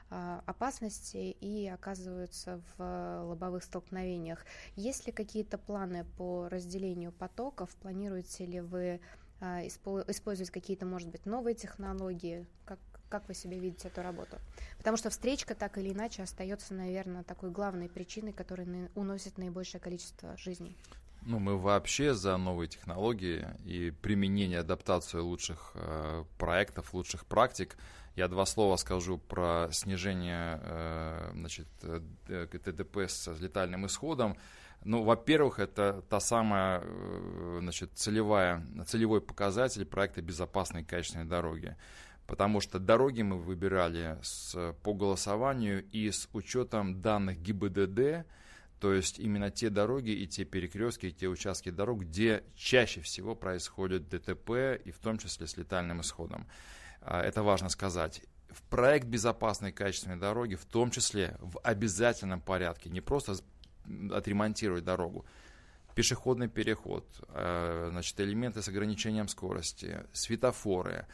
опасности 0.09 1.17
и 1.17 1.67
оказываются 1.67 2.61
в 2.77 3.23
лобовых 3.25 3.61
столкновениях. 3.61 4.45
Есть 4.77 5.05
ли 5.05 5.11
какие-то 5.11 5.57
планы 5.57 6.05
по 6.17 6.47
разделению 6.47 7.11
потоков? 7.11 7.75
Планируете 7.81 8.45
ли 8.45 8.61
вы 8.61 9.01
использовать 9.41 10.49
какие-то, 10.49 10.85
может 10.85 11.09
быть, 11.09 11.25
новые 11.25 11.55
технологии? 11.55 12.47
Как, 12.63 12.79
как 13.09 13.27
вы 13.27 13.33
себе 13.33 13.59
видите 13.59 13.87
эту 13.87 14.01
работу? 14.01 14.37
Потому 14.77 14.97
что 14.97 15.09
встречка 15.09 15.55
так 15.55 15.77
или 15.77 15.93
иначе 15.93 16.23
остается, 16.23 16.73
наверное, 16.73 17.23
такой 17.23 17.51
главной 17.51 17.89
причиной, 17.89 18.33
которая 18.33 18.89
уносит 18.95 19.37
наибольшее 19.37 19.81
количество 19.81 20.35
жизней. 20.37 20.75
Ну, 21.23 21.39
мы 21.39 21.57
вообще 21.57 22.13
за 22.13 22.37
новые 22.37 22.69
технологии 22.69 23.45
и 23.65 23.91
применение, 24.01 24.59
адаптацию 24.59 25.25
лучших 25.25 25.71
э, 25.73 26.23
проектов, 26.37 26.93
лучших 26.93 27.25
практик. 27.25 27.75
Я 28.15 28.27
два 28.29 28.45
слова 28.45 28.77
скажу 28.77 29.17
про 29.17 29.67
снижение 29.71 30.59
э, 30.63 31.31
значит, 31.33 31.67
э, 31.83 32.47
ТДП 32.47 32.97
с 33.09 33.27
летальным 33.39 33.85
исходом. 33.87 34.37
Ну, 34.85 35.03
во-первых, 35.03 35.59
это 35.59 36.01
та 36.09 36.19
самая 36.19 36.81
э, 36.83 37.57
значит, 37.61 37.91
целевая, 37.95 38.65
целевой 38.87 39.19
показатель 39.19 39.85
проекта 39.85 40.21
безопасной 40.21 40.81
и 40.83 40.85
качественной 40.85 41.25
дороги 41.25 41.75
потому 42.27 42.59
что 42.59 42.77
дороги 42.77 43.21
мы 43.21 43.37
выбирали 43.37 44.19
с, 44.21 44.75
по 44.83 44.93
голосованию 44.93 45.83
и 45.91 46.11
с 46.11 46.27
учетом 46.33 47.01
данных 47.01 47.41
ГИБДД, 47.41 48.27
то 48.79 48.93
есть 48.93 49.17
именно 49.17 49.49
те 49.49 49.69
дороги 49.69 50.11
и 50.11 50.27
те 50.27 50.43
перекрестки, 50.43 51.07
и 51.07 51.11
те 51.11 51.27
участки 51.27 51.69
дорог, 51.69 52.01
где 52.01 52.43
чаще 52.55 53.01
всего 53.01 53.33
происходит 53.33 54.09
ДТП, 54.09 54.79
и 54.83 54.91
в 54.91 54.99
том 54.99 55.17
числе 55.17 55.47
с 55.47 55.57
летальным 55.57 56.01
исходом. 56.01 56.47
А, 57.01 57.23
это 57.23 57.41
важно 57.41 57.69
сказать. 57.69 58.21
В 58.49 58.61
проект 58.63 59.07
безопасной 59.07 59.71
качественной 59.71 60.17
дороги, 60.17 60.55
в 60.55 60.65
том 60.65 60.91
числе 60.91 61.37
в 61.39 61.59
обязательном 61.63 62.41
порядке, 62.41 62.89
не 62.89 63.01
просто 63.01 63.35
отремонтировать 64.11 64.83
дорогу, 64.83 65.25
пешеходный 65.95 66.49
переход, 66.49 67.07
а, 67.29 67.87
значит, 67.89 68.19
элементы 68.19 68.61
с 68.61 68.67
ограничением 68.67 69.27
скорости, 69.27 70.03
светофоры, 70.13 71.07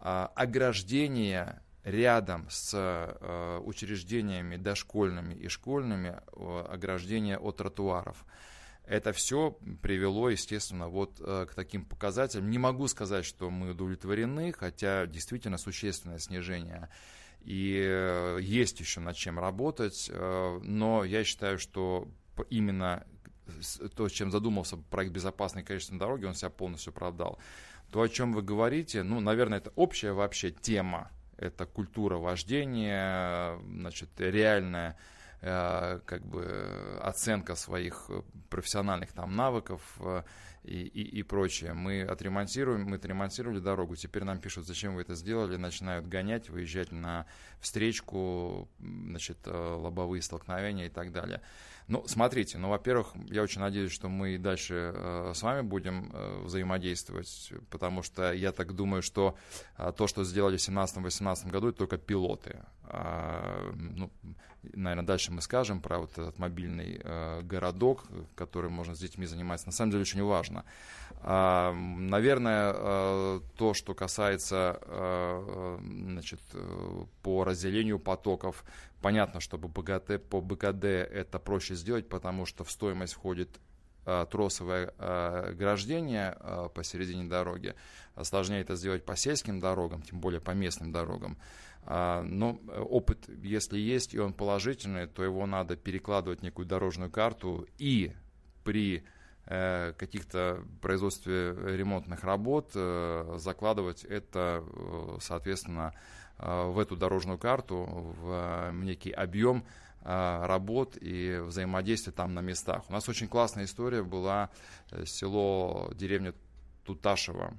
ограждение 0.00 1.62
рядом 1.84 2.46
с 2.50 2.72
э, 2.74 3.60
учреждениями 3.64 4.56
дошкольными 4.56 5.34
и 5.34 5.48
школьными, 5.48 6.20
ограждение 6.68 7.38
от 7.38 7.56
тротуаров. 7.56 8.24
Это 8.84 9.12
все 9.12 9.56
привело, 9.82 10.30
естественно, 10.30 10.88
вот 10.88 11.20
э, 11.20 11.46
к 11.48 11.54
таким 11.54 11.84
показателям. 11.84 12.50
Не 12.50 12.58
могу 12.58 12.88
сказать, 12.88 13.24
что 13.24 13.50
мы 13.50 13.70
удовлетворены, 13.70 14.52
хотя 14.52 15.06
действительно 15.06 15.58
существенное 15.58 16.18
снижение. 16.18 16.88
И 17.42 17.82
э, 17.82 18.38
есть 18.42 18.80
еще 18.80 19.00
над 19.00 19.16
чем 19.16 19.38
работать, 19.38 20.10
но 20.12 21.04
я 21.04 21.24
считаю, 21.24 21.58
что 21.58 22.08
именно 22.50 23.06
то, 23.96 24.08
чем 24.08 24.30
задумался 24.30 24.76
проект 24.76 25.12
безопасной 25.12 25.62
и 25.62 25.64
качественной 25.64 26.00
дороги, 26.00 26.24
он 26.24 26.34
себя 26.34 26.50
полностью 26.50 26.90
оправдал. 26.90 27.38
То, 27.90 28.02
о 28.02 28.08
чем 28.08 28.32
вы 28.32 28.42
говорите, 28.42 29.02
ну, 29.02 29.20
наверное, 29.20 29.58
это 29.58 29.72
общая 29.74 30.12
вообще 30.12 30.50
тема. 30.50 31.10
Это 31.36 31.66
культура 31.66 32.18
вождения, 32.18 33.58
значит, 33.64 34.10
реальная 34.18 34.96
э, 35.40 36.00
как 36.04 36.24
бы 36.24 36.98
оценка 37.00 37.54
своих 37.54 38.10
профессиональных 38.50 39.12
там 39.12 39.34
навыков 39.34 39.80
э, 40.00 40.22
и, 40.64 40.82
и, 40.82 41.02
и 41.18 41.22
прочее. 41.22 41.72
Мы 41.72 42.02
отремонтируем, 42.02 42.84
мы 42.84 42.96
отремонтировали 42.96 43.58
дорогу, 43.58 43.96
теперь 43.96 44.24
нам 44.24 44.38
пишут, 44.38 44.66
зачем 44.66 44.94
вы 44.94 45.02
это 45.02 45.14
сделали, 45.14 45.56
начинают 45.56 46.06
гонять, 46.06 46.50
выезжать 46.50 46.92
на 46.92 47.26
встречку, 47.60 48.68
значит, 48.78 49.38
э, 49.46 49.50
лобовые 49.50 50.22
столкновения 50.22 50.86
и 50.86 50.90
так 50.90 51.10
далее. 51.12 51.40
Ну, 51.90 52.04
смотрите, 52.06 52.56
ну, 52.56 52.68
во-первых, 52.68 53.08
я 53.26 53.42
очень 53.42 53.60
надеюсь, 53.60 53.90
что 53.90 54.08
мы 54.08 54.36
и 54.36 54.38
дальше 54.38 54.92
э, 54.94 55.32
с 55.34 55.42
вами 55.42 55.62
будем 55.62 56.08
э, 56.12 56.42
взаимодействовать, 56.44 57.52
потому 57.68 58.04
что 58.04 58.32
я 58.32 58.52
так 58.52 58.76
думаю, 58.76 59.02
что 59.02 59.36
э, 59.76 59.92
то, 59.96 60.06
что 60.06 60.22
сделали 60.22 60.56
в 60.56 60.60
2017-2018 60.60 61.50
году, 61.50 61.70
это 61.70 61.78
только 61.78 61.98
пилоты. 61.98 62.60
А, 62.84 63.72
ну, 63.74 64.08
наверное, 64.62 65.04
дальше 65.04 65.32
мы 65.32 65.42
скажем 65.42 65.80
про 65.80 65.98
вот 65.98 66.12
этот 66.12 66.38
мобильный 66.38 67.00
э, 67.02 67.42
городок, 67.42 68.04
который 68.36 68.70
можно 68.70 68.94
с 68.94 69.00
детьми 69.00 69.26
заниматься. 69.26 69.66
На 69.66 69.72
самом 69.72 69.90
деле 69.90 70.02
очень 70.02 70.22
важно. 70.22 70.64
А, 71.22 71.72
наверное, 71.72 72.72
э, 72.74 73.40
то, 73.56 73.74
что 73.74 73.94
касается 73.94 74.78
э, 74.80 75.78
значит, 75.82 76.40
э, 76.54 77.04
по 77.22 77.44
разделению 77.44 77.98
потоков, 77.98 78.64
понятно, 79.02 79.40
что 79.40 79.58
по 79.58 79.68
БКД, 79.68 80.22
по 80.22 80.40
БКД 80.40 80.84
это 80.84 81.38
проще 81.38 81.74
сделать, 81.74 82.08
потому 82.08 82.46
что 82.46 82.64
в 82.64 82.70
стоимость 82.70 83.14
входит 83.14 83.48
тросовое 84.30 84.88
ограждение 84.98 86.34
посередине 86.74 87.28
дороги. 87.28 87.74
Сложнее 88.22 88.62
это 88.62 88.74
сделать 88.74 89.04
по 89.04 89.14
сельским 89.14 89.60
дорогам, 89.60 90.00
тем 90.00 90.20
более 90.20 90.40
по 90.40 90.52
местным 90.52 90.90
дорогам. 90.90 91.36
А, 91.84 92.22
но 92.22 92.60
опыт, 92.76 93.28
если 93.42 93.78
есть, 93.78 94.14
и 94.14 94.18
он 94.18 94.32
положительный, 94.32 95.06
то 95.06 95.22
его 95.22 95.46
надо 95.46 95.76
перекладывать 95.76 96.40
в 96.40 96.42
некую 96.42 96.66
дорожную 96.66 97.10
карту 97.10 97.66
и 97.78 98.12
при 98.64 99.04
каких-то 99.50 100.62
производстве 100.80 101.56
ремонтных 101.76 102.22
работ 102.22 102.70
э, 102.76 103.34
закладывать 103.38 104.04
это, 104.04 104.62
э, 104.64 105.16
соответственно, 105.20 105.92
в 106.38 106.78
эту 106.78 106.96
дорожную 106.96 107.36
карту, 107.36 107.84
в 107.84 108.70
некий 108.72 109.10
объем 109.10 109.62
работ 110.02 110.96
и 110.98 111.38
взаимодействия 111.38 112.12
там 112.12 112.32
на 112.32 112.40
местах. 112.40 112.84
У 112.88 112.94
нас 112.94 113.06
очень 113.10 113.28
классная 113.28 113.64
история 113.64 114.02
была 114.02 114.48
село, 115.04 115.92
деревня 115.94 116.32
Туташево, 116.86 117.52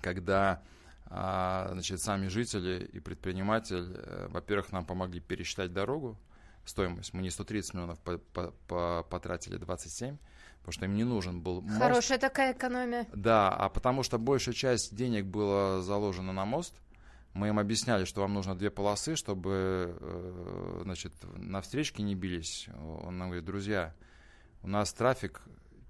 когда 0.00 0.62
значит, 1.04 2.00
сами 2.00 2.28
жители 2.28 2.88
и 2.90 3.00
предприниматель, 3.00 3.94
во-первых, 4.28 4.72
нам 4.72 4.86
помогли 4.86 5.20
пересчитать 5.20 5.74
дорогу, 5.74 6.16
стоимость. 6.64 7.12
Мы 7.12 7.20
не 7.20 7.28
130 7.28 7.74
миллионов 7.74 7.98
потратили, 9.10 9.58
27, 9.58 10.16
потому 10.70 10.72
что 10.72 10.84
им 10.86 10.94
не 10.94 11.04
нужен 11.04 11.40
был 11.40 11.62
мост. 11.62 11.78
Хорошая 11.78 12.18
такая 12.18 12.52
экономия. 12.52 13.06
Да, 13.12 13.48
а 13.48 13.68
потому 13.68 14.02
что 14.04 14.18
большая 14.18 14.54
часть 14.54 14.94
денег 14.94 15.26
была 15.26 15.82
заложена 15.82 16.32
на 16.32 16.44
мост. 16.44 16.74
Мы 17.34 17.48
им 17.48 17.58
объясняли, 17.58 18.04
что 18.04 18.20
вам 18.20 18.34
нужно 18.34 18.54
две 18.54 18.70
полосы, 18.70 19.16
чтобы 19.16 19.96
э, 20.00 20.80
значит, 20.82 21.12
на 21.36 21.60
встречке 21.60 22.02
не 22.02 22.14
бились. 22.14 22.68
Он 23.04 23.18
нам 23.18 23.28
говорит, 23.28 23.44
друзья, 23.44 23.94
у 24.62 24.68
нас 24.68 24.92
трафик 24.92 25.42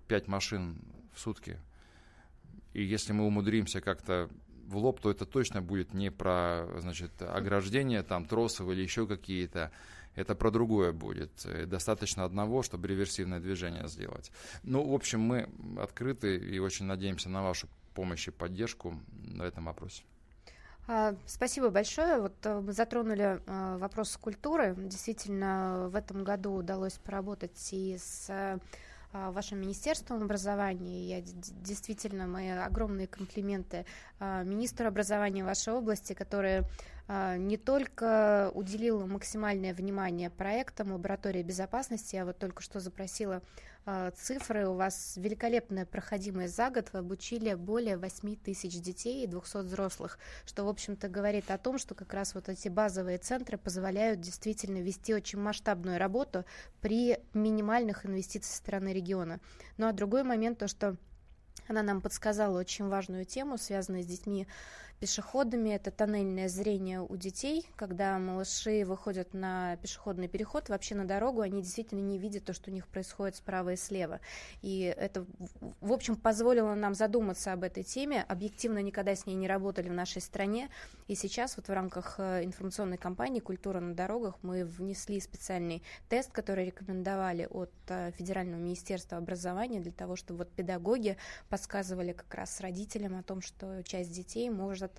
5 0.08 0.28
машин 0.28 0.80
в 1.14 1.20
сутки. 1.20 1.58
И 2.72 2.82
если 2.82 3.12
мы 3.12 3.26
умудримся 3.26 3.80
как-то 3.80 4.30
в 4.66 4.76
лоб, 4.76 5.00
то 5.00 5.10
это 5.10 5.26
точно 5.26 5.60
будет 5.60 5.92
не 5.92 6.10
про 6.10 6.66
значит, 6.78 7.10
ограждение, 7.20 8.02
там, 8.02 8.24
тросов 8.24 8.68
или 8.68 8.82
еще 8.82 9.06
какие-то 9.06 9.72
это 10.14 10.34
про 10.34 10.50
другое 10.50 10.92
будет. 10.92 11.30
Достаточно 11.66 12.24
одного, 12.24 12.62
чтобы 12.62 12.88
реверсивное 12.88 13.40
движение 13.40 13.88
сделать. 13.88 14.30
Ну, 14.62 14.88
в 14.88 14.94
общем, 14.94 15.20
мы 15.20 15.48
открыты 15.78 16.36
и 16.36 16.58
очень 16.58 16.86
надеемся 16.86 17.28
на 17.28 17.42
вашу 17.42 17.68
помощь 17.94 18.28
и 18.28 18.30
поддержку 18.30 18.98
в 19.08 19.40
этом 19.40 19.66
вопросе. 19.66 20.02
А, 20.92 21.14
спасибо 21.26 21.70
большое. 21.70 22.20
Вот 22.20 22.34
э, 22.44 22.60
мы 22.60 22.72
затронули 22.72 23.40
э, 23.46 23.76
вопрос 23.78 24.16
культуры. 24.16 24.74
Действительно, 24.76 25.88
в 25.88 25.94
этом 25.94 26.24
году 26.24 26.54
удалось 26.54 26.94
поработать 26.94 27.68
и 27.72 27.96
с 27.96 28.26
э, 28.28 28.58
вашим 29.12 29.60
Министерством 29.60 30.22
образования. 30.22 31.08
Я 31.08 31.20
действительно 31.20 32.26
мои 32.26 32.48
огромные 32.48 33.06
комплименты 33.08 33.84
министру 34.20 34.86
образования 34.86 35.44
вашей 35.44 35.72
области, 35.72 36.12
которые 36.12 36.60
а, 36.60 36.64
не 37.38 37.56
только 37.56 38.52
уделила 38.54 39.04
максимальное 39.04 39.74
внимание 39.74 40.30
проектам 40.30 40.92
лаборатории 40.92 41.42
безопасности, 41.42 42.14
я 42.14 42.24
вот 42.24 42.38
только 42.38 42.62
что 42.62 42.78
запросила 42.78 43.42
а, 43.84 44.12
цифры, 44.12 44.68
у 44.68 44.74
вас 44.74 45.14
великолепная 45.16 45.86
проходимость 45.86 46.54
за 46.54 46.70
год, 46.70 46.90
вы 46.92 47.00
обучили 47.00 47.54
более 47.54 47.96
8 47.96 48.36
тысяч 48.36 48.80
детей 48.80 49.24
и 49.24 49.26
200 49.26 49.64
взрослых, 49.64 50.18
что, 50.44 50.64
в 50.64 50.68
общем-то, 50.68 51.08
говорит 51.08 51.50
о 51.50 51.58
том, 51.58 51.78
что 51.78 51.96
как 51.96 52.14
раз 52.14 52.34
вот 52.34 52.48
эти 52.48 52.68
базовые 52.68 53.18
центры 53.18 53.58
позволяют 53.58 54.20
действительно 54.20 54.78
вести 54.78 55.12
очень 55.12 55.40
масштабную 55.40 55.98
работу 55.98 56.44
при 56.80 57.18
минимальных 57.34 58.06
инвестициях 58.06 58.52
со 58.52 58.58
стороны 58.58 58.92
региона. 58.92 59.40
Ну 59.78 59.88
а 59.88 59.92
другой 59.92 60.22
момент, 60.22 60.58
то, 60.58 60.68
что 60.68 60.96
она 61.66 61.82
нам 61.82 62.00
подсказала 62.00 62.58
очень 62.58 62.88
важную 62.88 63.24
тему, 63.24 63.56
связанную 63.56 64.02
с 64.02 64.06
детьми 64.06 64.46
пешеходами. 65.00 65.70
Это 65.70 65.90
тоннельное 65.90 66.48
зрение 66.48 67.00
у 67.00 67.16
детей. 67.16 67.66
Когда 67.74 68.18
малыши 68.18 68.84
выходят 68.84 69.32
на 69.32 69.76
пешеходный 69.78 70.28
переход, 70.28 70.68
вообще 70.68 70.94
на 70.94 71.06
дорогу, 71.06 71.40
они 71.40 71.62
действительно 71.62 72.00
не 72.00 72.18
видят 72.18 72.44
то, 72.44 72.52
что 72.52 72.70
у 72.70 72.74
них 72.74 72.86
происходит 72.86 73.36
справа 73.36 73.72
и 73.72 73.76
слева. 73.76 74.20
И 74.60 74.94
это, 74.96 75.24
в 75.80 75.92
общем, 75.92 76.16
позволило 76.16 76.74
нам 76.74 76.94
задуматься 76.94 77.52
об 77.52 77.64
этой 77.64 77.82
теме. 77.82 78.22
Объективно 78.28 78.80
никогда 78.82 79.16
с 79.16 79.26
ней 79.26 79.34
не 79.34 79.48
работали 79.48 79.88
в 79.88 79.94
нашей 79.94 80.20
стране. 80.20 80.68
И 81.08 81.14
сейчас 81.14 81.56
вот 81.56 81.68
в 81.68 81.72
рамках 81.72 82.16
э, 82.18 82.44
информационной 82.44 82.98
кампании 82.98 83.40
«Культура 83.40 83.80
на 83.80 83.94
дорогах» 83.94 84.36
мы 84.42 84.64
внесли 84.64 85.18
специальный 85.18 85.82
тест, 86.08 86.30
который 86.30 86.66
рекомендовали 86.66 87.48
от 87.50 87.72
э, 87.88 88.12
Федерального 88.12 88.60
министерства 88.60 89.16
образования 89.16 89.80
для 89.80 89.92
того, 89.92 90.14
чтобы 90.14 90.40
вот 90.40 90.52
педагоги 90.52 91.16
подсказывали 91.48 92.12
как 92.12 92.32
раз 92.34 92.60
родителям 92.60 93.16
о 93.18 93.22
том, 93.22 93.40
что 93.40 93.82
часть 93.82 94.12
детей 94.12 94.50
может 94.50 94.89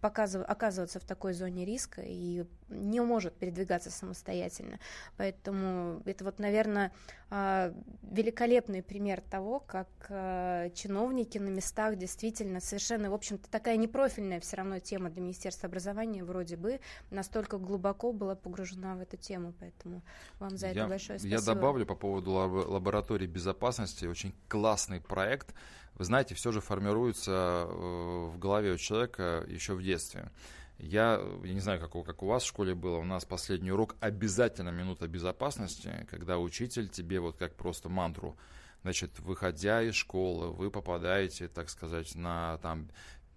показыв, 0.00 0.44
оказываться 0.46 1.00
в 1.00 1.04
такой 1.04 1.32
зоне 1.32 1.64
риска 1.64 2.02
и 2.04 2.44
не 2.68 3.00
может 3.00 3.34
передвигаться 3.34 3.90
самостоятельно. 3.90 4.78
Поэтому 5.16 6.02
это 6.04 6.24
вот, 6.24 6.38
наверное, 6.38 6.92
а, 7.30 7.72
великолепный 8.02 8.82
пример 8.82 9.20
того, 9.20 9.60
как 9.60 9.88
а, 10.08 10.70
чиновники 10.70 11.38
на 11.38 11.48
местах 11.48 11.96
действительно 11.96 12.60
совершенно, 12.60 13.10
в 13.10 13.14
общем-то, 13.14 13.48
такая 13.50 13.76
непрофильная 13.76 14.40
все 14.40 14.56
равно 14.56 14.78
тема 14.78 15.10
для 15.10 15.22
Министерства 15.22 15.68
образования 15.68 16.24
вроде 16.24 16.56
бы 16.56 16.80
настолько 17.10 17.58
глубоко 17.58 18.12
была 18.12 18.34
погружена 18.34 18.96
в 18.96 19.00
эту 19.00 19.16
тему. 19.16 19.54
Поэтому 19.60 20.02
вам 20.38 20.56
за 20.56 20.68
это 20.68 20.80
я, 20.80 20.86
большое 20.88 21.18
спасибо. 21.18 21.40
Я 21.40 21.44
добавлю 21.44 21.86
по 21.86 21.94
поводу 21.94 22.32
лаборатории 22.32 23.26
безопасности. 23.26 24.06
Очень 24.06 24.34
классный 24.48 25.00
проект 25.00 25.54
вы 26.00 26.04
знаете, 26.04 26.34
все 26.34 26.50
же 26.50 26.62
формируется 26.62 27.66
э, 27.68 28.30
в 28.32 28.38
голове 28.38 28.72
у 28.72 28.78
человека 28.78 29.44
еще 29.46 29.74
в 29.74 29.82
детстве. 29.82 30.32
Я, 30.78 31.20
я 31.44 31.52
не 31.52 31.60
знаю, 31.60 31.78
как 31.78 31.94
у, 31.94 32.02
как 32.02 32.22
у 32.22 32.26
вас 32.26 32.42
в 32.42 32.46
школе 32.46 32.74
было, 32.74 32.96
у 32.96 33.04
нас 33.04 33.26
последний 33.26 33.70
урок 33.70 33.96
обязательно 34.00 34.70
минута 34.70 35.08
безопасности, 35.08 36.06
когда 36.10 36.38
учитель 36.38 36.88
тебе 36.88 37.20
вот 37.20 37.36
как 37.36 37.54
просто 37.54 37.90
мантру, 37.90 38.38
значит, 38.80 39.20
выходя 39.20 39.82
из 39.82 39.94
школы, 39.94 40.48
вы 40.52 40.70
попадаете, 40.70 41.48
так 41.48 41.68
сказать, 41.68 42.14
на 42.14 42.56
там 42.62 42.88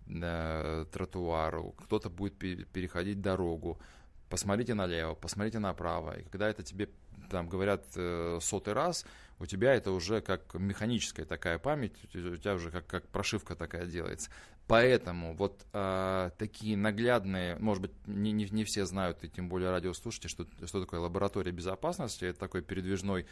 на 0.06 0.86
тротуару, 0.93 1.76
кто-то 1.78 2.10
будет 2.10 2.38
переходить 2.38 3.19
дорогу, 3.19 3.78
посмотрите 4.30 4.73
налево, 4.73 5.15
посмотрите 5.15 5.60
направо, 5.60 6.17
и 6.17 6.23
когда 6.23 6.47
это 6.47 6.63
тебе 6.63 6.88
там 7.30 7.49
говорят 7.49 7.84
э, 7.97 8.39
сотый 8.41 8.73
раз, 8.73 9.06
у 9.39 9.46
тебя 9.46 9.74
это 9.74 9.91
уже 9.91 10.22
как 10.22 10.54
механическая 10.54 11.26
такая 11.26 11.60
память, 11.60 11.93
у 12.13 12.38
тебя 12.38 12.56
уже 12.56 12.72
как, 12.72 12.86
как 12.88 13.08
прошивка 13.08 13.56
такая 13.56 13.86
делается. 13.86 14.30
Поэтому 14.65 15.36
вот 15.36 15.65
э, 15.74 16.32
такие 16.38 16.78
наглядные, 16.78 17.58
может 17.58 17.82
быть, 17.82 17.91
не, 18.08 18.32
не, 18.32 18.46
не 18.46 18.63
все 18.63 18.86
знают, 18.86 19.22
и 19.24 19.30
тем 19.30 19.50
более 19.50 19.72
радиослушатели, 19.72 20.30
что, 20.30 20.48
что 20.65 20.80
такое 20.80 21.02
лаборатория 21.02 21.52
безопасности. 21.52 22.26
Это 22.26 22.39
такой 22.39 22.62
передвижной 22.62 23.26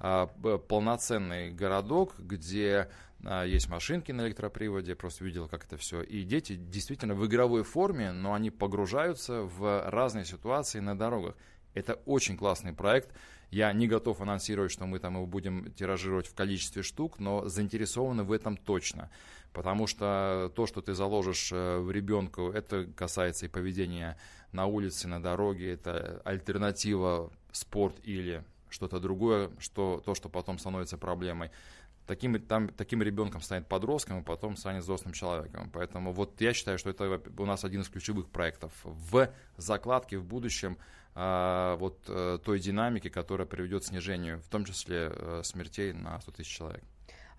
э, 0.00 0.26
полноценный 0.66 1.50
городок, 1.50 2.14
где 2.18 2.88
э, 3.22 3.44
есть 3.46 3.68
машинки 3.68 4.12
на 4.12 4.26
электроприводе, 4.26 4.94
просто 4.94 5.24
видел, 5.24 5.46
как 5.46 5.66
это 5.66 5.76
все. 5.76 6.00
И 6.00 6.22
дети 6.22 6.54
действительно 6.54 7.14
в 7.14 7.26
игровой 7.26 7.64
форме, 7.64 8.12
но 8.12 8.32
они 8.32 8.50
погружаются 8.50 9.42
в 9.42 9.90
разные 9.90 10.24
ситуации 10.24 10.80
на 10.80 10.96
дорогах. 10.96 11.36
Это 11.74 11.94
очень 12.06 12.38
классный 12.38 12.72
проект. 12.72 13.10
Я 13.50 13.72
не 13.72 13.88
готов 13.88 14.20
анонсировать, 14.20 14.70
что 14.70 14.84
мы 14.86 14.98
там 14.98 15.14
его 15.14 15.26
будем 15.26 15.72
тиражировать 15.72 16.26
в 16.26 16.34
количестве 16.34 16.82
штук, 16.82 17.18
но 17.18 17.48
заинтересованы 17.48 18.22
в 18.22 18.32
этом 18.32 18.56
точно. 18.56 19.10
Потому 19.54 19.86
что 19.86 20.52
то, 20.54 20.66
что 20.66 20.82
ты 20.82 20.92
заложишь 20.92 21.50
э, 21.52 21.78
в 21.78 21.90
ребенка, 21.90 22.42
это 22.42 22.84
касается 22.94 23.46
и 23.46 23.48
поведения 23.48 24.18
на 24.52 24.66
улице, 24.66 25.08
на 25.08 25.22
дороге, 25.22 25.72
это 25.72 26.20
альтернатива 26.24 27.32
спорт 27.52 27.96
или 28.04 28.44
что-то 28.68 29.00
другое, 29.00 29.50
что, 29.58 30.02
то, 30.04 30.14
что 30.14 30.28
потом 30.28 30.58
становится 30.58 30.98
проблемой. 30.98 31.50
Таким, 32.06 32.40
там, 32.40 32.68
таким 32.68 33.02
ребенком 33.02 33.40
станет 33.40 33.66
подростком, 33.66 34.20
и 34.20 34.22
потом 34.22 34.56
станет 34.56 34.82
взрослым 34.82 35.12
человеком. 35.12 35.70
Поэтому 35.72 36.12
вот 36.12 36.38
я 36.40 36.52
считаю, 36.52 36.78
что 36.78 36.90
это 36.90 37.20
у 37.38 37.46
нас 37.46 37.64
один 37.64 37.80
из 37.80 37.88
ключевых 37.88 38.28
проектов 38.28 38.72
в 38.84 39.30
закладке 39.56 40.18
в 40.18 40.24
будущем 40.24 40.76
а, 40.78 40.97
вот 41.18 41.98
э, 42.06 42.38
той 42.44 42.60
динамики, 42.60 43.08
которая 43.08 43.46
приведет 43.46 43.82
к 43.82 43.86
снижению, 43.86 44.40
в 44.40 44.48
том 44.48 44.64
числе 44.64 45.10
э, 45.12 45.42
смертей 45.44 45.92
на 45.92 46.20
100 46.20 46.32
тысяч 46.32 46.56
человек. 46.56 46.84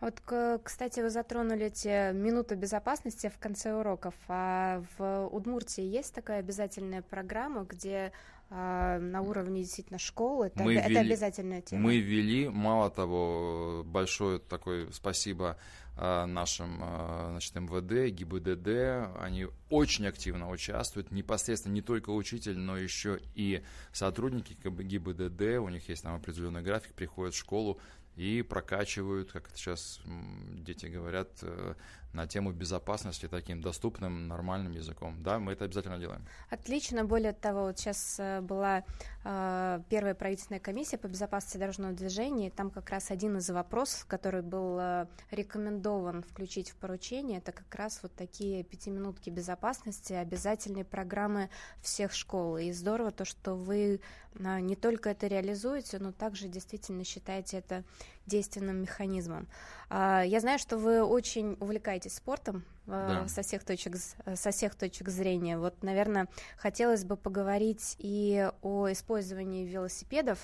Вот, 0.02 0.22
кстати, 0.64 1.02
вы 1.02 1.10
затронули 1.10 1.66
эти 1.66 2.14
минуты 2.14 2.56
безопасности 2.56 3.28
в 3.28 3.38
конце 3.38 3.74
уроков. 3.74 4.14
А 4.30 4.82
в 4.98 5.28
Удмуртии 5.28 5.84
есть 5.84 6.14
такая 6.14 6.40
обязательная 6.40 7.02
программа, 7.02 7.64
где 7.64 8.14
а, 8.52 8.98
на 8.98 9.22
уровне 9.22 9.62
действительно 9.62 10.00
школы 10.00 10.48
это, 10.48 10.64
мы 10.64 10.76
это 10.76 10.90
ввели, 10.90 11.00
обязательная 11.00 11.62
тема? 11.62 11.84
Мы 11.84 12.00
ввели, 12.00 12.50
мало 12.50 12.90
того, 12.90 13.84
большое 13.86 14.40
такое 14.40 14.90
спасибо 14.92 15.52
а, 15.52 15.58
нашим 16.00 16.80
а, 16.82 17.30
значит, 17.32 17.56
МВД, 17.56 18.14
ГИБДД, 18.16 19.18
они 19.20 19.48
очень 19.70 20.08
активно 20.08 20.50
участвуют, 20.50 21.12
непосредственно 21.12 21.74
не 21.74 21.82
только 21.82 22.12
учитель, 22.12 22.58
но 22.58 22.78
еще 22.78 23.20
и 23.36 23.64
сотрудники 23.92 24.58
ГИБДД, 24.64 25.60
у 25.60 25.70
них 25.70 25.90
есть 25.90 26.04
там 26.04 26.16
определенный 26.16 26.62
график, 26.62 26.94
приходят 26.94 27.34
в 27.34 27.38
школу 27.38 27.80
и 28.16 28.42
прокачивают, 28.42 29.32
как 29.32 29.48
это 29.48 29.58
сейчас 29.58 30.02
дети 30.06 30.88
говорят, 30.88 31.30
э, 31.42 31.76
на 32.14 32.28
тему 32.28 32.52
безопасности 32.52 33.28
таким 33.28 33.62
доступным, 33.62 34.28
нормальным 34.28 34.72
языком. 34.72 35.22
Да, 35.22 35.40
мы 35.40 35.54
это 35.54 35.66
обязательно 35.66 36.00
делаем. 36.00 36.26
Отлично. 36.50 37.06
Более 37.06 37.34
того, 37.34 37.66
вот 37.66 37.78
сейчас 37.78 38.20
э, 38.20 38.42
была 38.42 38.84
э, 39.24 39.82
первая 39.90 40.16
правительственная 40.16 40.60
комиссия 40.60 40.98
по 40.98 41.08
безопасности 41.08 41.58
дорожного 41.58 41.94
движения, 41.94 42.50
там 42.50 42.72
как 42.72 42.90
раз 42.90 43.12
один 43.12 43.38
из 43.38 43.50
вопросов, 43.50 44.06
который 44.08 44.42
был 44.42 44.80
э, 44.80 45.08
рекомендован 45.30 46.24
включить 46.24 46.72
в 46.72 46.76
поручение, 46.76 47.38
это 47.40 47.52
как 47.52 47.74
раз 47.76 48.00
вот 48.02 48.14
такие 48.16 48.64
пятиминутки 48.64 49.30
безопасности, 49.30 50.14
обязательные 50.14 50.86
программы 50.86 51.50
всех 51.82 52.14
школ. 52.14 52.58
И 52.58 52.72
здорово 52.72 53.12
то, 53.12 53.26
что 53.26 53.56
вы 53.56 54.02
э, 54.34 54.60
не 54.60 54.76
только 54.76 55.12
это 55.12 55.28
реализуете, 55.28 56.00
но 56.00 56.12
также 56.12 56.48
действительно 56.48 57.04
считаете 57.04 57.58
это 57.58 57.84
действенным 58.30 58.78
механизмом. 58.78 59.48
Э, 59.90 60.24
я 60.26 60.40
знаю, 60.40 60.60
что 60.60 60.78
вы 60.78 61.04
очень 61.04 61.58
увлекаетесь 61.60 62.16
спортом, 62.16 62.64
да. 62.86 63.28
со, 63.28 63.42
всех 63.42 63.66
точек, 63.66 63.98
со 64.36 64.52
всех 64.52 64.76
точек 64.76 65.10
зрения. 65.10 65.58
Вот, 65.58 65.84
наверное, 65.84 66.28
хотелось 66.58 67.04
бы 67.04 67.18
поговорить 67.18 67.96
и 68.00 68.50
о 68.62 68.90
использовании 68.92 69.66
велосипедов 69.66 70.40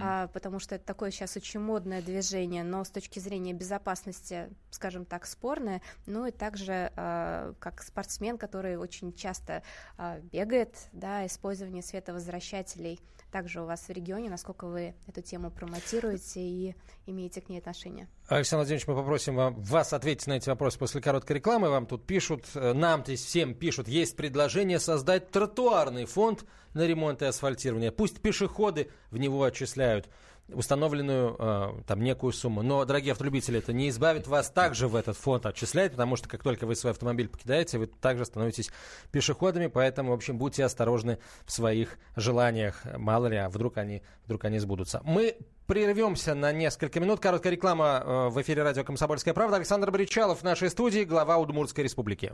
а, 0.00 0.28
потому 0.28 0.58
что 0.58 0.74
это 0.76 0.84
такое 0.84 1.10
сейчас 1.10 1.36
очень 1.36 1.60
модное 1.60 2.02
движение, 2.02 2.64
но 2.64 2.84
с 2.84 2.90
точки 2.90 3.18
зрения 3.18 3.52
безопасности, 3.52 4.48
скажем 4.70 5.04
так, 5.04 5.26
спорное, 5.26 5.82
ну 6.06 6.26
и 6.26 6.30
также 6.30 6.92
а, 6.96 7.54
как 7.58 7.82
спортсмен, 7.82 8.38
который 8.38 8.76
очень 8.76 9.12
часто 9.12 9.62
а, 9.96 10.18
бегает, 10.20 10.74
да, 10.92 11.26
использование 11.26 11.82
световозвращателей 11.82 13.00
также 13.30 13.60
у 13.60 13.66
вас 13.66 13.80
в 13.88 13.90
регионе, 13.90 14.30
насколько 14.30 14.66
вы 14.66 14.94
эту 15.06 15.22
тему 15.22 15.50
промотируете 15.50 16.40
и 16.40 16.74
имеете 17.06 17.40
к 17.40 17.48
ней 17.48 17.58
отношение. 17.58 18.08
Александр 18.28 18.62
Владимирович, 18.62 18.86
мы 18.86 18.94
попросим 18.94 19.36
вас 19.36 19.92
ответить 19.92 20.26
на 20.26 20.34
эти 20.34 20.48
вопросы 20.48 20.78
после 20.78 21.00
короткой 21.00 21.36
рекламы. 21.36 21.70
Вам 21.70 21.86
тут 21.86 22.06
пишут, 22.06 22.46
э, 22.54 22.72
нам 22.72 23.02
то 23.02 23.10
есть 23.10 23.26
всем 23.26 23.54
пишут, 23.54 23.88
есть 23.88 24.16
предложение 24.16 24.78
создать 24.78 25.30
тротуарный 25.30 26.04
фонд 26.04 26.44
на 26.74 26.86
ремонт 26.86 27.22
и 27.22 27.26
асфальтирование. 27.26 27.92
Пусть 27.92 28.20
пешеходы 28.20 28.90
в 29.10 29.18
него 29.18 29.42
отчисляют 29.42 30.08
установленную 30.52 31.36
э, 31.38 31.72
там 31.86 32.02
некую 32.02 32.32
сумму. 32.32 32.62
Но, 32.62 32.84
дорогие 32.84 33.12
автолюбители, 33.12 33.58
это 33.58 33.72
не 33.72 33.88
избавит 33.88 34.26
вас 34.26 34.50
также 34.50 34.88
в 34.88 34.96
этот 34.96 35.16
фонд 35.16 35.46
отчислять, 35.46 35.92
потому 35.92 36.16
что 36.16 36.28
как 36.28 36.42
только 36.42 36.66
вы 36.66 36.74
свой 36.74 36.92
автомобиль 36.92 37.28
покидаете, 37.28 37.78
вы 37.78 37.86
также 37.86 38.24
становитесь 38.24 38.70
пешеходами, 39.10 39.66
поэтому, 39.66 40.10
в 40.10 40.14
общем, 40.14 40.38
будьте 40.38 40.64
осторожны 40.64 41.18
в 41.44 41.52
своих 41.52 41.98
желаниях. 42.16 42.82
Мало 42.96 43.26
ли, 43.26 43.36
а 43.36 43.48
вдруг 43.48 43.78
они, 43.78 44.02
вдруг 44.24 44.44
они 44.44 44.58
сбудутся. 44.58 45.00
Мы 45.04 45.36
прервемся 45.66 46.34
на 46.34 46.50
несколько 46.52 46.98
минут. 46.98 47.20
Короткая 47.20 47.52
реклама 47.52 48.02
э, 48.04 48.28
в 48.28 48.40
эфире 48.40 48.62
радио 48.62 48.84
«Комсомольская 48.84 49.34
правда». 49.34 49.56
Александр 49.56 49.90
Боричалов 49.90 50.40
в 50.40 50.44
нашей 50.44 50.70
студии, 50.70 51.04
глава 51.04 51.36
Удмуртской 51.38 51.84
республики. 51.84 52.32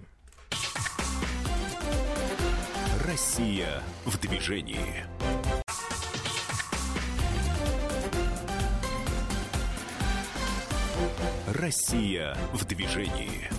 Россия 3.05 3.83
в 4.07 4.19
движении. 4.19 5.05
Россия 11.53 12.37
в 12.55 12.65
движении. 12.65 13.51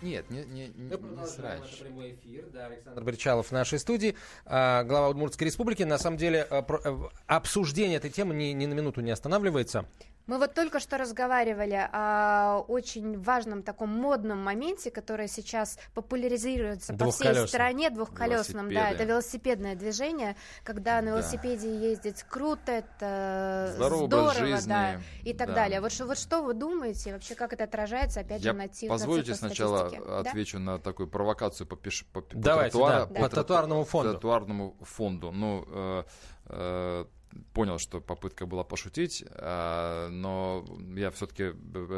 Нет, 0.00 0.28
не, 0.30 0.44
не, 0.44 0.68
не, 0.68 0.96
не 0.96 1.26
срач. 1.26 1.78
прямой 1.78 2.14
эфир, 2.14 2.46
да, 2.52 2.66
Александр 2.66 3.04
Бричалов 3.04 3.48
в 3.48 3.52
нашей 3.52 3.78
студии, 3.78 4.16
а, 4.46 4.82
глава 4.82 5.10
Удмуртской 5.10 5.46
республики. 5.46 5.82
На 5.82 5.98
самом 5.98 6.16
деле 6.16 6.44
про, 6.44 6.80
а, 6.82 7.08
обсуждение 7.36 7.98
этой 7.98 8.10
темы 8.10 8.34
ни, 8.34 8.46
ни 8.46 8.66
на 8.66 8.72
минуту 8.72 9.02
не 9.02 9.10
останавливается. 9.10 9.86
Мы 10.26 10.38
вот 10.38 10.54
только 10.54 10.80
что 10.80 10.98
разговаривали 10.98 11.88
о 11.92 12.64
очень 12.68 13.20
важном 13.20 13.62
таком 13.62 13.90
модном 13.90 14.38
моменте, 14.38 14.90
который 14.90 15.28
сейчас 15.28 15.78
популяризируется 15.94 16.94
по 16.94 17.10
всей 17.10 17.46
стране, 17.46 17.90
двухколесном, 17.90 18.72
да, 18.72 18.90
это 18.90 19.04
велосипедное 19.04 19.74
движение, 19.74 20.36
когда 20.64 21.00
на 21.02 21.10
велосипеде 21.10 21.68
да. 21.68 21.86
ездить 21.86 22.22
круто, 22.28 22.72
это 22.72 23.72
Здорово, 23.74 24.06
здорово, 24.06 24.58
да, 24.66 25.00
и 25.24 25.32
так 25.32 25.48
да. 25.48 25.54
далее. 25.54 25.80
Вот, 25.80 25.92
что, 25.92 26.06
вот 26.06 26.18
что 26.18 26.42
вы 26.42 26.54
думаете, 26.54 27.12
вообще 27.12 27.34
как 27.34 27.52
это 27.52 27.64
отражается, 27.64 28.20
опять 28.20 28.42
Я 28.42 28.52
же, 28.52 28.58
на 28.58 28.68
цифрах? 28.68 28.98
Позвольте 29.00 29.34
сначала 29.34 29.86
отвечу 30.20 30.58
да? 30.58 30.64
на 30.64 30.78
такую 30.78 31.08
провокацию 31.08 31.66
по, 31.66 31.76
пеш... 31.76 32.04
по, 32.12 32.24
Давайте, 32.32 32.78
по, 32.78 32.86
тротуар, 32.86 33.08
да, 33.08 33.14
по, 33.14 33.20
по 33.22 33.28
тротуарному 33.28 33.84
фонду. 33.84 34.10
Тротуарному 34.12 34.76
фонду. 34.82 35.32
Ну, 35.32 35.64
э, 35.68 36.04
э, 36.46 37.04
понял, 37.52 37.78
что 37.78 38.00
попытка 38.00 38.46
была 38.46 38.64
пошутить, 38.64 39.24
а, 39.28 40.08
но 40.08 40.64
я 40.96 41.10
все-таки 41.10 41.52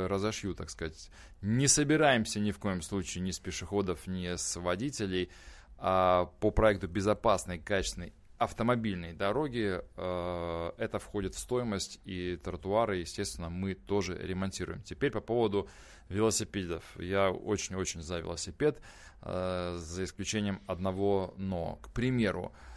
разошью, 0.06 0.54
так 0.54 0.70
сказать. 0.70 1.10
Не 1.42 1.68
собираемся 1.68 2.40
ни 2.40 2.52
в 2.52 2.58
коем 2.58 2.82
случае 2.82 3.22
ни 3.22 3.30
с 3.30 3.38
пешеходов, 3.38 4.06
ни 4.06 4.34
с 4.36 4.56
водителей 4.56 5.30
а 5.76 6.26
по 6.40 6.50
проекту 6.50 6.88
безопасной, 6.88 7.58
качественной 7.58 8.12
автомобильной 8.38 9.12
дороги 9.12 9.80
э, 9.96 10.72
это 10.78 10.98
входит 10.98 11.34
в 11.34 11.38
стоимость, 11.38 12.00
и 12.04 12.36
тротуары, 12.36 12.96
естественно, 12.98 13.48
мы 13.48 13.74
тоже 13.74 14.16
ремонтируем. 14.16 14.82
Теперь 14.82 15.10
по 15.10 15.20
поводу 15.20 15.68
велосипедов. 16.08 16.84
Я 16.98 17.30
очень-очень 17.30 18.02
за 18.02 18.18
велосипед, 18.18 18.80
э, 19.22 19.76
за 19.78 20.04
исключением 20.04 20.60
одного 20.66 21.34
«но». 21.36 21.76
К 21.82 21.90
примеру, 21.90 22.52
а, 22.52 22.73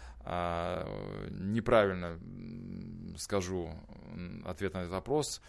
неправильно 1.30 2.20
скажу 3.18 3.72
ответ 4.46 4.74
на 4.74 4.80
этот 4.80 4.92
вопрос. 4.92 5.42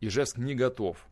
Ижевск 0.00 0.38
не 0.38 0.54
готов. 0.54 1.06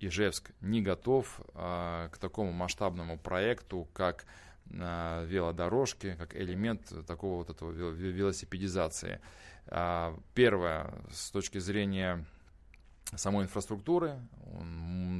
Ижевск 0.00 0.50
не 0.60 0.80
готов 0.80 1.40
а, 1.54 2.08
к 2.08 2.18
такому 2.18 2.52
масштабному 2.52 3.18
проекту, 3.18 3.88
как 3.92 4.26
а, 4.72 5.24
велодорожки, 5.24 6.16
как 6.18 6.34
элемент 6.34 6.92
такого 7.06 7.38
вот 7.38 7.50
этого 7.50 7.70
велосипедизации. 7.70 9.20
А, 9.66 10.18
первое, 10.34 10.92
с 11.12 11.30
точки 11.30 11.58
зрения 11.58 12.24
самой 13.14 13.44
инфраструктуры, 13.44 14.18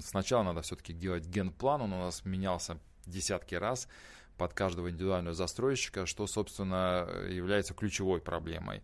сначала 0.02 0.44
надо 0.44 0.62
все-таки 0.62 0.92
делать 0.92 1.26
генплан, 1.26 1.82
он 1.82 1.92
у 1.92 1.98
нас 1.98 2.24
менялся 2.24 2.78
десятки 3.06 3.54
раз 3.54 3.88
под 4.40 4.54
каждого 4.54 4.88
индивидуального 4.88 5.34
застройщика, 5.34 6.06
что, 6.06 6.26
собственно, 6.26 7.06
является 7.28 7.74
ключевой 7.74 8.22
проблемой. 8.22 8.82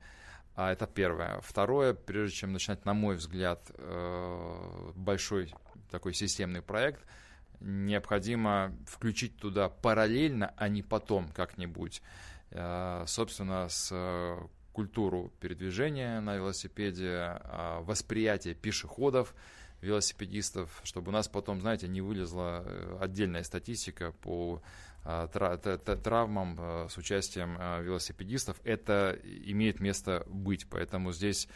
А 0.55 0.71
это 0.71 0.87
первое. 0.87 1.41
Второе, 1.41 1.95
прежде 1.95 2.37
чем 2.37 2.53
начинать, 2.53 2.85
на 2.85 2.93
мой 2.93 3.17
взгляд, 3.17 3.63
э, 3.71 4.93
большой 4.95 5.55
такой 5.91 6.13
системный 6.13 6.61
проект, 6.61 7.01
необходимо 7.61 8.77
включить 8.87 9.39
туда 9.39 9.71
параллельно, 9.71 10.53
а 10.59 10.69
не 10.69 10.83
потом 10.83 11.31
как-нибудь, 11.31 12.03
э, 12.51 13.05
собственно, 13.07 13.71
с 13.71 14.39
культуру 14.75 15.33
передвижения 15.41 16.21
на 16.21 16.37
велосипеде, 16.37 17.41
восприятие 17.81 18.55
пешеходов, 18.55 19.35
велосипедистов, 19.81 20.83
чтобы 20.85 21.09
у 21.09 21.13
нас 21.13 21.29
потом, 21.29 21.61
знаете, 21.61 21.89
не 21.89 22.01
вылезла 22.01 22.63
э, 22.65 22.99
отдельная 23.01 23.43
статистика 23.43 24.13
по 24.13 24.63
травмам 26.03 26.57
э, 26.59 26.89
с 26.89 26.97
участием 26.97 27.57
э, 27.59 27.83
велосипедистов. 27.83 28.61
Это 28.65 29.19
имеет 29.25 29.81
место 29.81 30.25
быть, 30.29 30.69
поэтому 30.69 31.13
здесь 31.13 31.49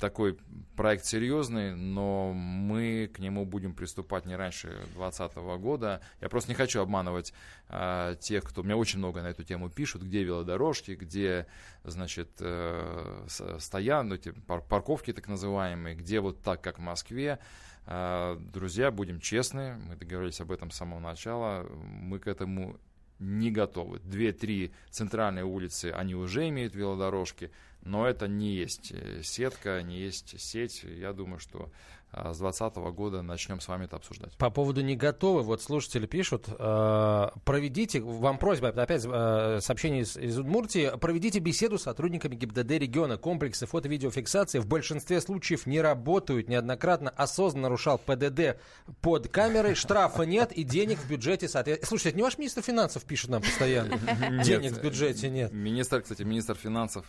такой 0.00 0.36
проект 0.84 1.06
серьезный, 1.06 1.74
но 1.74 2.34
мы 2.34 3.10
к 3.10 3.18
нему 3.18 3.46
будем 3.46 3.72
приступать 3.72 4.26
не 4.26 4.36
раньше 4.36 4.68
2020 4.96 5.36
года. 5.58 6.02
Я 6.20 6.28
просто 6.28 6.50
не 6.50 6.54
хочу 6.54 6.82
обманывать 6.82 7.32
э, 7.70 8.16
тех, 8.20 8.44
кто... 8.44 8.60
У 8.60 8.64
меня 8.64 8.76
очень 8.76 8.98
много 8.98 9.22
на 9.22 9.28
эту 9.28 9.44
тему 9.44 9.70
пишут, 9.70 10.02
где 10.02 10.22
велодорожки, 10.24 10.90
где, 10.90 11.46
значит, 11.84 12.32
э, 12.40 13.26
стоян, 13.60 14.12
эти 14.12 14.32
парковки 14.68 15.14
так 15.14 15.26
называемые, 15.26 15.94
где 15.94 16.20
вот 16.20 16.42
так, 16.42 16.60
как 16.60 16.76
в 16.76 16.82
Москве. 16.82 17.38
Э, 17.86 18.36
друзья, 18.38 18.90
будем 18.90 19.20
честны, 19.20 19.78
мы 19.88 19.96
договорились 19.96 20.42
об 20.42 20.52
этом 20.52 20.70
с 20.70 20.76
самого 20.76 21.00
начала, 21.00 21.66
мы 21.72 22.18
к 22.18 22.26
этому 22.26 22.78
не 23.18 23.50
готовы. 23.50 24.00
Две-три 24.00 24.74
центральные 24.90 25.46
улицы, 25.46 25.92
они 25.96 26.14
уже 26.14 26.46
имеют 26.50 26.74
велодорожки, 26.74 27.50
но 27.84 28.06
это 28.06 28.28
не 28.28 28.54
есть 28.54 28.92
э, 28.92 29.22
сетка, 29.22 29.82
не 29.82 29.98
есть 29.98 30.40
сеть. 30.40 30.82
Я 30.84 31.12
думаю, 31.12 31.38
что 31.38 31.70
а, 32.16 32.32
с 32.32 32.38
2020 32.38 32.76
года 32.94 33.22
начнем 33.22 33.60
с 33.60 33.66
вами 33.66 33.86
это 33.86 33.96
обсуждать. 33.96 34.36
По 34.36 34.48
поводу 34.48 34.82
не 34.82 34.94
готовы, 34.94 35.42
вот 35.42 35.60
слушатели 35.60 36.06
пишут, 36.06 36.46
э, 36.48 37.28
проведите, 37.44 38.00
вам 38.00 38.38
просьба, 38.38 38.68
опять 38.68 39.04
э, 39.04 39.58
сообщение 39.60 40.02
из, 40.02 40.16
из 40.16 40.38
Удмуртии, 40.38 40.96
проведите 40.98 41.40
беседу 41.40 41.76
с 41.76 41.82
сотрудниками 41.82 42.36
ГИБДД 42.36 42.70
региона. 42.70 43.18
Комплексы 43.18 43.66
фото-видеофиксации 43.66 44.60
в 44.60 44.66
большинстве 44.66 45.20
случаев 45.20 45.66
не 45.66 45.80
работают. 45.80 46.48
Неоднократно 46.48 47.10
осознанно 47.10 47.64
нарушал 47.64 47.98
ПДД 47.98 48.60
под 49.00 49.28
камерой, 49.28 49.74
штрафа 49.74 50.22
нет 50.22 50.52
и 50.52 50.62
денег 50.62 50.98
в 50.98 51.08
бюджете 51.08 51.48
соответственно. 51.48 51.88
Слушайте, 51.88 52.10
это 52.10 52.18
не 52.18 52.22
ваш 52.22 52.38
министр 52.38 52.62
финансов 52.62 53.04
пишет 53.04 53.30
нам 53.30 53.42
постоянно? 53.42 53.98
Денег 54.44 54.72
в 54.72 54.80
бюджете 54.80 55.30
нет. 55.30 55.52
Министр, 55.52 56.02
кстати, 56.02 56.22
министр 56.22 56.54
финансов 56.54 57.06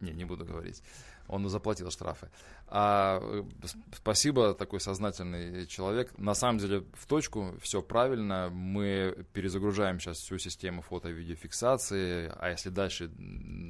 Не, 0.00 0.12
не 0.12 0.24
буду 0.24 0.44
говорить. 0.44 0.82
Он 1.26 1.48
заплатил 1.48 1.90
штрафы. 1.90 2.28
А, 2.66 3.18
э, 3.22 3.44
спасибо, 3.96 4.54
такой 4.54 4.80
сознательный 4.80 5.66
человек. 5.66 6.16
На 6.18 6.34
самом 6.34 6.58
деле, 6.58 6.84
в 6.92 7.06
точку, 7.06 7.54
все 7.62 7.80
правильно. 7.80 8.50
Мы 8.50 9.24
перезагружаем 9.32 10.00
сейчас 10.00 10.18
всю 10.18 10.38
систему 10.38 10.82
фото-видеофиксации, 10.82 12.30
а 12.38 12.50
если 12.50 12.68
дальше 12.68 13.10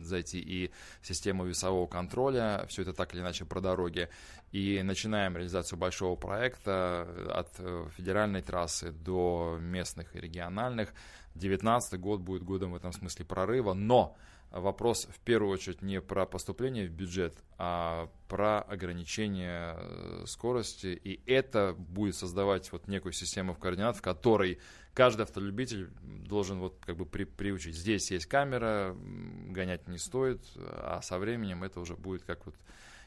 зайти 0.02 0.40
и 0.40 0.72
систему 1.02 1.44
весового 1.44 1.86
контроля, 1.86 2.66
все 2.68 2.82
это 2.82 2.92
так 2.92 3.14
или 3.14 3.20
иначе 3.20 3.44
про 3.44 3.60
дороги, 3.60 4.08
и 4.50 4.82
начинаем 4.82 5.36
реализацию 5.36 5.78
большого 5.78 6.16
проекта 6.16 7.08
от 7.30 7.50
э, 7.58 7.86
федеральной 7.96 8.42
трассы 8.42 8.90
до 8.90 9.58
местных 9.60 10.16
и 10.16 10.20
региональных. 10.20 10.88
2019 11.34 12.00
год 12.00 12.20
будет 12.20 12.42
годом 12.42 12.72
в 12.72 12.76
этом 12.76 12.92
смысле 12.92 13.24
прорыва, 13.24 13.74
но 13.74 14.16
вопрос 14.60 15.08
в 15.10 15.20
первую 15.20 15.52
очередь 15.52 15.82
не 15.82 16.00
про 16.00 16.26
поступление 16.26 16.86
в 16.86 16.90
бюджет, 16.90 17.34
а 17.58 18.08
про 18.28 18.60
ограничение 18.60 19.76
э, 19.76 20.24
скорости. 20.26 20.98
И 21.02 21.20
это 21.26 21.74
будет 21.76 22.16
создавать 22.16 22.70
вот 22.72 22.88
некую 22.88 23.12
систему 23.12 23.52
в 23.54 23.58
координат, 23.58 23.96
в 23.96 24.02
которой 24.02 24.60
каждый 24.92 25.22
автолюбитель 25.22 25.90
должен 26.02 26.60
вот 26.60 26.82
как 26.84 26.96
бы 26.96 27.06
при, 27.06 27.24
приучить. 27.24 27.76
Здесь 27.76 28.10
есть 28.10 28.26
камера, 28.26 28.96
гонять 28.96 29.88
не 29.88 29.98
стоит, 29.98 30.40
а 30.56 31.00
со 31.02 31.18
временем 31.18 31.64
это 31.64 31.80
уже 31.80 31.96
будет 31.96 32.22
как 32.22 32.46
вот 32.46 32.54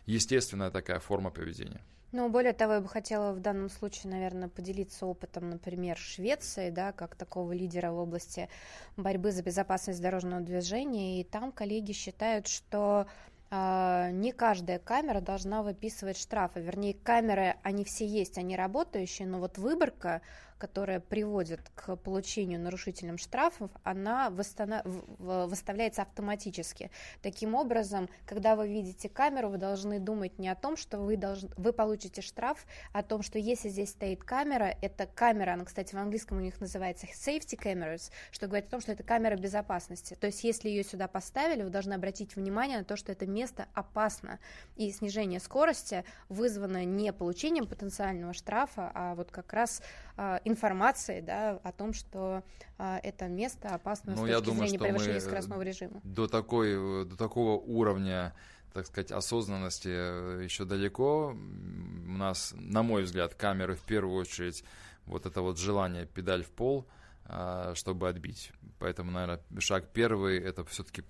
естественная 0.06 0.70
такая 0.70 1.00
форма 1.00 1.32
поведения. 1.32 1.82
Ну, 2.14 2.30
более 2.30 2.54
того, 2.54 2.76
я 2.76 2.82
бы 2.82 2.88
хотела 2.88 3.34
в 3.34 3.42
данном 3.42 3.70
случае, 3.70 4.12
наверное, 4.12 4.48
поделиться 4.48 5.06
опытом, 5.06 5.50
например, 5.50 5.98
Швеции, 5.98 6.70
да, 6.70 6.94
как 6.94 7.16
такого 7.16 7.52
лидера 7.52 7.92
в 7.92 7.98
области 7.98 8.48
борьбы 8.96 9.32
за 9.32 9.44
безопасность 9.44 10.02
дорожного 10.02 10.42
движения. 10.42 11.20
И 11.20 11.26
там 11.26 11.52
коллеги 11.52 11.92
считают, 11.92 12.48
что 12.48 13.08
э, 13.52 14.10
не 14.14 14.32
каждая 14.32 14.80
камера 14.80 15.20
должна 15.20 15.64
выписывать 15.64 16.18
штрафы. 16.18 16.62
Вернее, 16.62 16.94
камеры, 16.94 17.56
они 17.62 17.84
все 17.84 18.08
есть, 18.08 18.38
они 18.38 18.56
работающие, 18.56 19.28
но 19.28 19.40
вот 19.40 19.58
выборка 19.58 20.22
которая 20.58 21.00
приводит 21.00 21.62
к 21.76 21.96
получению 21.98 22.60
нарушителям 22.60 23.18
штрафов, 23.18 23.72
она 23.84 24.30
восстанов... 24.30 24.82
выставляется 25.20 26.02
автоматически. 26.02 26.92
Таким 27.22 27.56
образом, 27.56 28.10
когда 28.26 28.56
вы 28.56 28.68
видите 28.68 29.10
камеру, 29.10 29.50
вы 29.50 29.58
должны 29.58 30.00
думать 30.00 30.40
не 30.40 30.50
о 30.50 30.56
том, 30.56 30.78
что 30.78 31.00
вы, 31.00 31.18
должны... 31.18 31.50
вы 31.58 31.74
получите 31.74 32.22
штраф, 32.22 32.66
а 32.94 33.00
о 33.00 33.04
том, 33.04 33.22
что 33.22 33.40
если 33.40 33.70
здесь 33.70 33.90
стоит 33.90 34.24
камера, 34.24 34.76
это 34.82 35.06
камера, 35.06 35.54
она, 35.54 35.66
кстати, 35.66 35.96
в 35.96 35.98
английском 35.98 36.38
у 36.38 36.42
них 36.42 36.60
называется 36.60 37.08
safety 37.08 37.58
cameras, 37.58 38.12
что 38.32 38.48
говорит 38.48 38.68
о 38.68 38.72
том, 38.72 38.82
что 38.82 38.92
это 38.92 39.04
камера 39.04 39.36
безопасности. 39.36 40.16
То 40.20 40.28
есть, 40.28 40.44
если 40.44 40.70
ее 40.70 40.84
сюда 40.84 41.08
поставили, 41.08 41.64
вы 41.64 41.70
должны 41.70 41.94
обратить 41.94 42.36
внимание 42.36 42.80
на 42.80 42.84
то, 42.84 42.96
что 42.96 43.12
это 43.12 43.26
место 43.26 43.68
опасно. 43.74 44.40
И 44.76 44.92
снижение 44.92 45.40
скорости 45.40 46.04
вызвано 46.30 46.86
не 46.86 47.14
получением 47.14 47.68
потенциального 47.68 48.34
штрафа, 48.34 48.92
а 48.94 49.16
вот 49.16 49.32
как 49.32 49.54
раз 49.54 49.82
а, 50.16 50.42
информации 50.48 51.22
да, 51.22 51.60
о 51.64 51.72
том, 51.72 51.94
что 51.94 52.44
а, 52.78 53.00
это 53.04 53.28
место 53.28 53.70
опасно 53.76 54.14
ну, 54.16 54.26
с 54.26 54.30
точки 54.30 54.46
думаю, 54.46 54.68
зрения 54.68 54.80
превышения 54.80 55.20
скоростного 55.20 55.62
режима. 55.62 56.02
До, 56.04 56.28
такой, 56.28 57.06
до 57.06 57.16
такого 57.16 57.60
уровня 57.60 58.34
так 58.74 58.86
сказать, 58.86 59.12
осознанности 59.12 59.90
э, 59.90 60.44
еще 60.44 60.64
далеко. 60.64 61.30
У 61.32 62.12
нас, 62.12 62.54
на 62.56 62.84
мой 62.84 63.04
взгляд, 63.04 63.34
камеры 63.34 63.76
в 63.76 63.82
первую 63.82 64.16
очередь 64.16 64.64
вот 65.08 65.26
это 65.26 65.42
вот 65.42 65.58
желание 65.58 66.06
педаль 66.06 66.44
в 66.44 66.52
пол, 66.52 66.88
а, 67.26 67.74
чтобы 67.76 68.08
отбить. 68.08 68.52
Поэтому, 68.78 69.10
наверное, 69.10 69.42
шаг 69.60 69.90
первый 69.94 70.38
это 70.38 70.64
все-таки 70.66 71.04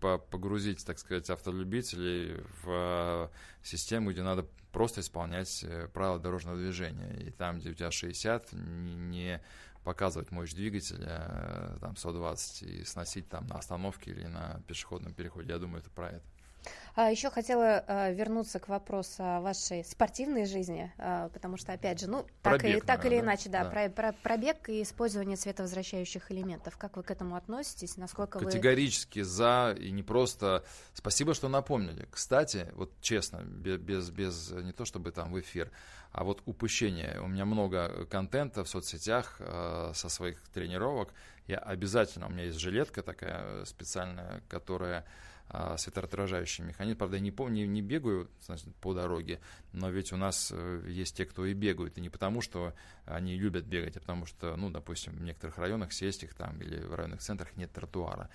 погрузить, 0.00 0.84
так 0.84 0.98
сказать, 0.98 1.30
автолюбителей 1.30 2.42
в 2.62 3.30
систему, 3.62 4.10
где 4.10 4.22
надо 4.22 4.46
просто 4.72 5.00
исполнять 5.00 5.64
э, 5.64 5.88
правила 5.88 6.18
дорожного 6.18 6.56
движения. 6.56 7.16
И 7.20 7.30
там, 7.30 7.58
где 7.58 7.70
у 7.70 7.74
тебя 7.74 7.90
60, 7.90 8.52
не 8.52 9.40
показывать 9.84 10.30
мощь 10.30 10.52
двигателя, 10.52 11.26
э, 11.28 11.76
там 11.80 11.96
120 11.96 12.62
и 12.62 12.84
сносить 12.84 13.28
там 13.28 13.46
на 13.46 13.56
остановке 13.56 14.10
или 14.10 14.26
на 14.26 14.62
пешеходном 14.66 15.14
переходе. 15.14 15.52
Я 15.52 15.58
думаю, 15.58 15.80
это 15.80 15.90
про 15.90 16.10
это. 16.10 16.29
А 16.94 17.10
еще 17.10 17.30
хотела 17.30 17.84
а, 17.86 18.10
вернуться 18.10 18.58
к 18.58 18.68
вопросу 18.68 19.22
вашей 19.22 19.84
спортивной 19.84 20.44
жизни, 20.44 20.92
а, 20.98 21.28
потому 21.30 21.56
что, 21.56 21.72
опять 21.72 22.00
же, 22.00 22.08
ну, 22.08 22.26
так, 22.42 22.58
пробег, 22.58 22.76
и, 22.76 22.80
так 22.80 23.04
наверное, 23.04 23.18
или 23.18 23.24
иначе, 23.24 23.48
да, 23.48 23.64
да. 23.64 23.70
Про, 23.70 23.88
про, 23.88 24.12
пробег 24.12 24.68
и 24.68 24.82
использование 24.82 25.36
световозвращающих 25.36 26.30
элементов. 26.32 26.76
Как 26.76 26.96
вы 26.96 27.02
к 27.02 27.10
этому 27.10 27.36
относитесь? 27.36 27.96
Насколько 27.96 28.38
Категорически 28.40 29.20
вы... 29.20 29.24
за, 29.24 29.76
и 29.78 29.90
не 29.90 30.02
просто... 30.02 30.64
Спасибо, 30.94 31.34
что 31.34 31.48
напомнили. 31.48 32.08
Кстати, 32.10 32.70
вот 32.74 32.92
честно, 33.00 33.42
без, 33.42 34.10
без 34.10 34.50
не 34.50 34.72
то 34.72 34.84
чтобы 34.84 35.12
там 35.12 35.32
в 35.32 35.40
эфир, 35.40 35.70
а 36.12 36.24
вот 36.24 36.42
упущение. 36.44 37.20
У 37.20 37.28
меня 37.28 37.44
много 37.44 38.06
контента 38.06 38.64
в 38.64 38.68
соцсетях 38.68 39.36
э, 39.38 39.92
со 39.94 40.08
своих 40.08 40.40
тренировок. 40.48 41.14
Я 41.46 41.58
обязательно, 41.58 42.26
у 42.26 42.30
меня 42.30 42.44
есть 42.44 42.58
жилетка 42.58 43.02
такая 43.02 43.64
специальная, 43.64 44.42
которая 44.48 45.04
а, 45.52 45.76
светоотражающий 45.76 46.62
механизм. 46.62 46.98
Правда, 46.98 47.16
я 47.16 47.20
не, 47.20 47.32
помню, 47.32 47.66
не 47.66 47.82
бегаю 47.82 48.30
значит, 48.40 48.72
по 48.76 48.94
дороге, 48.94 49.40
но 49.72 49.90
ведь 49.90 50.12
у 50.12 50.16
нас 50.16 50.52
э, 50.54 50.84
есть 50.86 51.16
те, 51.16 51.24
кто 51.24 51.44
и 51.44 51.54
бегают. 51.54 51.98
И 51.98 52.00
не 52.00 52.08
потому, 52.08 52.40
что 52.40 52.72
они 53.04 53.36
любят 53.36 53.64
бегать, 53.64 53.96
а 53.96 54.00
потому 54.00 54.26
что, 54.26 54.54
ну, 54.54 54.70
допустим, 54.70 55.14
в 55.14 55.22
некоторых 55.22 55.58
районах, 55.58 55.92
сельских 55.92 56.34
там 56.34 56.60
или 56.62 56.78
в 56.78 56.94
районных 56.94 57.20
центрах 57.20 57.56
нет 57.56 57.72
тротуара. 57.72 58.30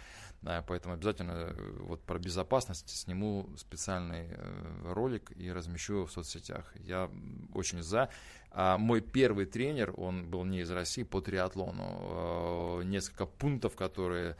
Поэтому 0.67 0.95
обязательно 0.95 1.31
э, 1.31 1.77
вот 1.83 2.03
про 2.03 2.19
безопасность 2.19 2.89
сниму 2.89 3.49
специальный 3.55 4.27
э, 4.31 4.91
ролик 4.91 5.31
и 5.37 5.49
размещу 5.49 6.03
в 6.07 6.11
соцсетях. 6.11 6.73
Я 6.75 7.09
очень 7.53 7.81
за. 7.81 8.09
А 8.51 8.77
мой 8.77 8.99
первый 8.99 9.45
тренер, 9.45 9.93
он 9.95 10.29
был 10.29 10.43
не 10.43 10.59
из 10.59 10.71
России, 10.71 11.03
по 11.03 11.21
триатлону. 11.21 12.81
Несколько 12.83 13.25
пунктов, 13.25 13.75
которые 13.75 14.35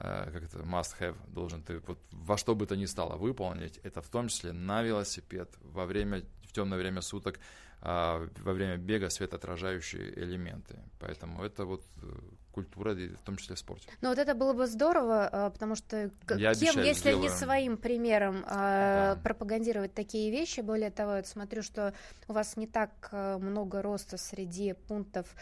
как 0.00 0.42
это, 0.42 0.58
must 0.58 0.98
have, 0.98 1.16
должен 1.28 1.62
ты 1.62 1.78
вот 1.86 1.98
во 2.10 2.36
что 2.38 2.54
бы 2.54 2.66
то 2.66 2.76
ни 2.76 2.86
стало 2.86 3.16
выполнить, 3.16 3.78
это 3.82 4.00
в 4.00 4.08
том 4.08 4.28
числе 4.28 4.52
на 4.52 4.82
велосипед, 4.82 5.54
во 5.60 5.84
время, 5.84 6.22
в 6.42 6.52
темное 6.52 6.78
время 6.78 7.02
суток, 7.02 7.38
а, 7.82 8.26
во 8.38 8.52
время 8.52 8.76
бега 8.76 9.10
светоотражающие 9.10 10.18
элементы. 10.18 10.78
Поэтому 10.98 11.42
это 11.44 11.64
вот 11.64 11.84
э, 12.02 12.06
культура, 12.50 12.94
в 12.94 13.22
том 13.24 13.36
числе 13.36 13.56
в 13.56 13.58
спорте. 13.58 13.88
Ну 14.00 14.08
вот 14.08 14.18
это 14.18 14.34
было 14.34 14.52
бы 14.52 14.66
здорово, 14.66 15.28
а, 15.30 15.50
потому 15.50 15.74
что 15.74 16.10
Я 16.28 16.54
кем, 16.54 16.70
обещаю, 16.70 16.86
если 16.86 17.00
сделаю. 17.10 17.22
не 17.22 17.28
своим 17.28 17.76
примером 17.76 18.44
а, 18.46 19.14
да. 19.14 19.20
пропагандировать 19.22 19.94
такие 19.94 20.30
вещи, 20.30 20.60
более 20.60 20.90
того, 20.90 21.16
я 21.16 21.24
смотрю, 21.24 21.62
что 21.62 21.94
у 22.28 22.32
вас 22.32 22.56
не 22.56 22.66
так 22.66 22.90
а, 23.12 23.38
много 23.38 23.82
роста 23.82 24.16
среди 24.16 24.74
пунктов 24.88 25.34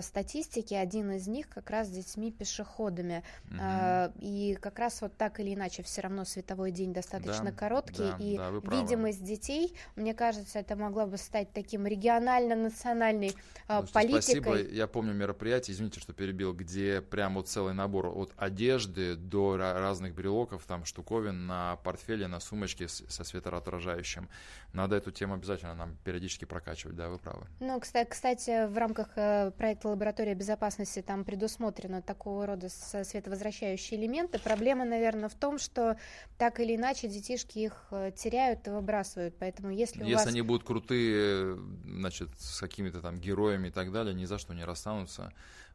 статистики, 0.00 0.74
один 0.74 1.10
из 1.10 1.26
них 1.26 1.48
как 1.48 1.68
раз 1.68 1.88
с 1.88 1.90
детьми-пешеходами, 1.90 3.24
угу. 3.46 4.12
и 4.20 4.56
как 4.60 4.78
раз 4.78 5.02
вот 5.02 5.16
так 5.16 5.40
или 5.40 5.54
иначе 5.54 5.82
все 5.82 6.02
равно 6.02 6.24
световой 6.24 6.70
день 6.70 6.92
достаточно 6.92 7.46
да, 7.46 7.52
короткий, 7.52 7.98
да, 7.98 8.16
и 8.20 8.36
да, 8.36 8.50
видимость 8.50 9.24
детей, 9.24 9.74
мне 9.96 10.14
кажется, 10.14 10.60
это 10.60 10.76
могло 10.76 11.06
бы 11.06 11.16
стать 11.16 11.52
таким 11.52 11.84
регионально-национальной 11.84 13.34
политикой. 13.92 14.22
Спасибо, 14.22 14.56
я 14.56 14.86
помню 14.86 15.14
мероприятие, 15.14 15.74
извините, 15.74 15.98
что 15.98 16.12
перебил 16.12 16.51
где 16.52 17.00
прям 17.00 17.34
вот 17.34 17.48
целый 17.48 17.74
набор 17.74 18.06
от 18.06 18.32
одежды 18.36 19.16
до 19.16 19.56
разных 19.56 20.14
брелоков, 20.14 20.64
там 20.64 20.84
штуковин 20.84 21.46
на 21.46 21.76
портфеле, 21.76 22.26
на 22.26 22.40
сумочке 22.40 22.88
со 22.88 23.24
светоотражающим. 23.24 24.28
Надо 24.72 24.96
эту 24.96 25.10
тему 25.10 25.34
обязательно 25.34 25.74
нам 25.74 25.96
периодически 26.04 26.44
прокачивать, 26.44 26.96
да, 26.96 27.08
вы 27.08 27.18
правы. 27.18 27.46
Ну, 27.60 27.80
кстати, 27.80 28.66
в 28.66 28.76
рамках 28.78 29.08
э, 29.16 29.50
проекта 29.56 29.88
«Лаборатория 29.88 30.34
безопасности» 30.34 31.02
там 31.02 31.24
предусмотрено 31.24 32.02
такого 32.02 32.46
рода 32.46 32.68
световозвращающие 32.68 34.00
элементы. 34.00 34.38
Проблема, 34.38 34.84
наверное, 34.84 35.28
в 35.28 35.34
том, 35.34 35.58
что 35.58 35.98
так 36.38 36.60
или 36.60 36.76
иначе 36.76 37.08
детишки 37.08 37.58
их 37.58 37.84
э, 37.90 38.12
теряют 38.16 38.66
и 38.66 38.70
выбрасывают, 38.70 39.34
поэтому 39.38 39.70
если 39.70 40.02
у 40.02 40.06
Если 40.06 40.14
вас... 40.14 40.26
они 40.26 40.42
будут 40.42 40.64
крутые, 40.64 41.58
значит, 41.84 42.28
с 42.38 42.60
какими-то 42.60 43.00
там 43.00 43.18
героями 43.18 43.68
и 43.68 43.70
так 43.70 43.92
далее, 43.92 44.14
ни 44.14 44.24
за 44.24 44.38
что 44.38 44.54
не 44.54 44.64
расстанутся. 44.64 45.32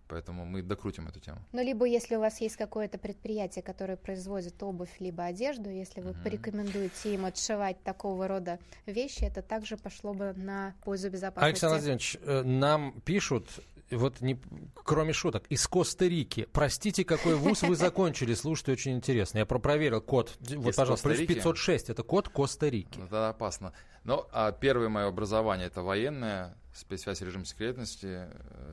Поэтому 0.08 0.46
мы 0.46 0.62
докрутим 0.62 1.08
эту 1.08 1.20
тему. 1.20 1.40
Ну, 1.52 1.64
либо 1.64 1.86
если 1.86 2.16
у 2.16 2.20
вас 2.20 2.40
есть 2.42 2.56
какое-то 2.56 2.98
предприятие, 2.98 3.64
которое 3.64 3.98
производит 3.98 4.62
обувь 4.64 4.96
либо 5.00 5.26
одежду, 5.26 5.70
если 5.70 6.02
вы 6.02 6.12
uh-huh. 6.12 6.24
порекомендуете 6.24 7.14
им 7.14 7.26
отшивать 7.26 7.84
такого 7.84 8.28
рода 8.28 8.60
вещи, 8.86 9.24
это 9.24 9.42
также 9.42 9.78
пошло 9.78 10.14
бы 10.14 10.34
на 10.34 10.76
пользу 10.84 11.10
безопасности. 11.10 11.46
Александр 11.46 11.76
Владимирович, 11.76 12.18
э, 12.22 12.42
нам 12.44 13.02
пишут, 13.02 13.50
вот 13.92 14.22
не, 14.22 14.40
кроме 14.74 15.14
шуток, 15.14 15.46
из 15.50 15.66
Коста-Рики. 15.68 16.48
Простите, 16.52 17.06
какой 17.06 17.36
вуз 17.36 17.62
вы 17.62 17.76
закончили? 17.78 18.34
Слушайте, 18.34 18.72
очень 18.74 18.92
интересно. 18.94 19.40
Я 19.40 19.46
проверил 19.46 20.02
код. 20.02 20.38
Вот, 20.40 20.76
пожалуйста, 20.76 21.10
плюс 21.10 21.26
506. 21.26 21.90
Это 21.90 22.04
код 22.04 22.30
Коста-Рики. 22.30 23.00
Это 23.00 23.30
опасно. 23.30 23.74
Но 24.04 24.28
а 24.32 24.52
первое 24.52 24.90
мое 24.90 25.08
образование 25.08 25.68
это 25.68 25.82
военное, 25.82 26.56
спецсвязь 26.78 27.22
режим 27.22 27.46
секретности. 27.46 28.28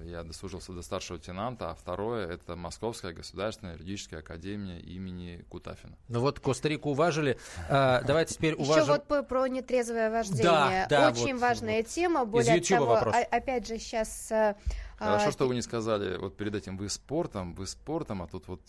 Я 0.04 0.22
дослужился 0.22 0.72
до 0.72 0.82
старшего 0.82 1.16
лейтенанта. 1.16 1.70
А 1.70 1.74
второе— 1.74 2.28
это 2.28 2.56
Московская 2.56 3.12
государственная 3.12 3.74
юридическая 3.74 4.20
академия 4.20 4.78
имени 4.80 5.44
Кутафина. 5.48 5.96
Ну 6.08 6.20
вот 6.20 6.40
Коста-Рику 6.40 6.90
уважили. 6.90 7.38
А, 7.68 8.02
давайте 8.02 8.34
теперь 8.34 8.54
уважим... 8.54 8.82
Еще 8.82 9.02
вот 9.08 9.28
про 9.28 9.46
нетрезвое 9.46 10.10
вождение. 10.10 10.44
Да, 10.44 10.86
да, 10.88 11.10
Очень 11.10 11.34
вот, 11.34 11.42
важная 11.42 11.78
вот. 11.78 11.86
тема. 11.86 12.24
Более 12.24 12.60
того, 12.60 12.86
вопрос. 12.86 13.14
опять 13.30 13.66
же, 13.66 13.78
сейчас... 13.78 14.28
Хорошо, 14.96 15.28
а, 15.28 15.32
что 15.32 15.48
вы 15.48 15.54
не 15.54 15.62
сказали 15.62 16.16
вот 16.16 16.36
перед 16.36 16.54
этим 16.54 16.76
вы 16.76 16.88
спортом, 16.88 17.54
вы 17.54 17.66
спортом, 17.66 18.22
а 18.22 18.28
тут 18.28 18.46
вот 18.46 18.60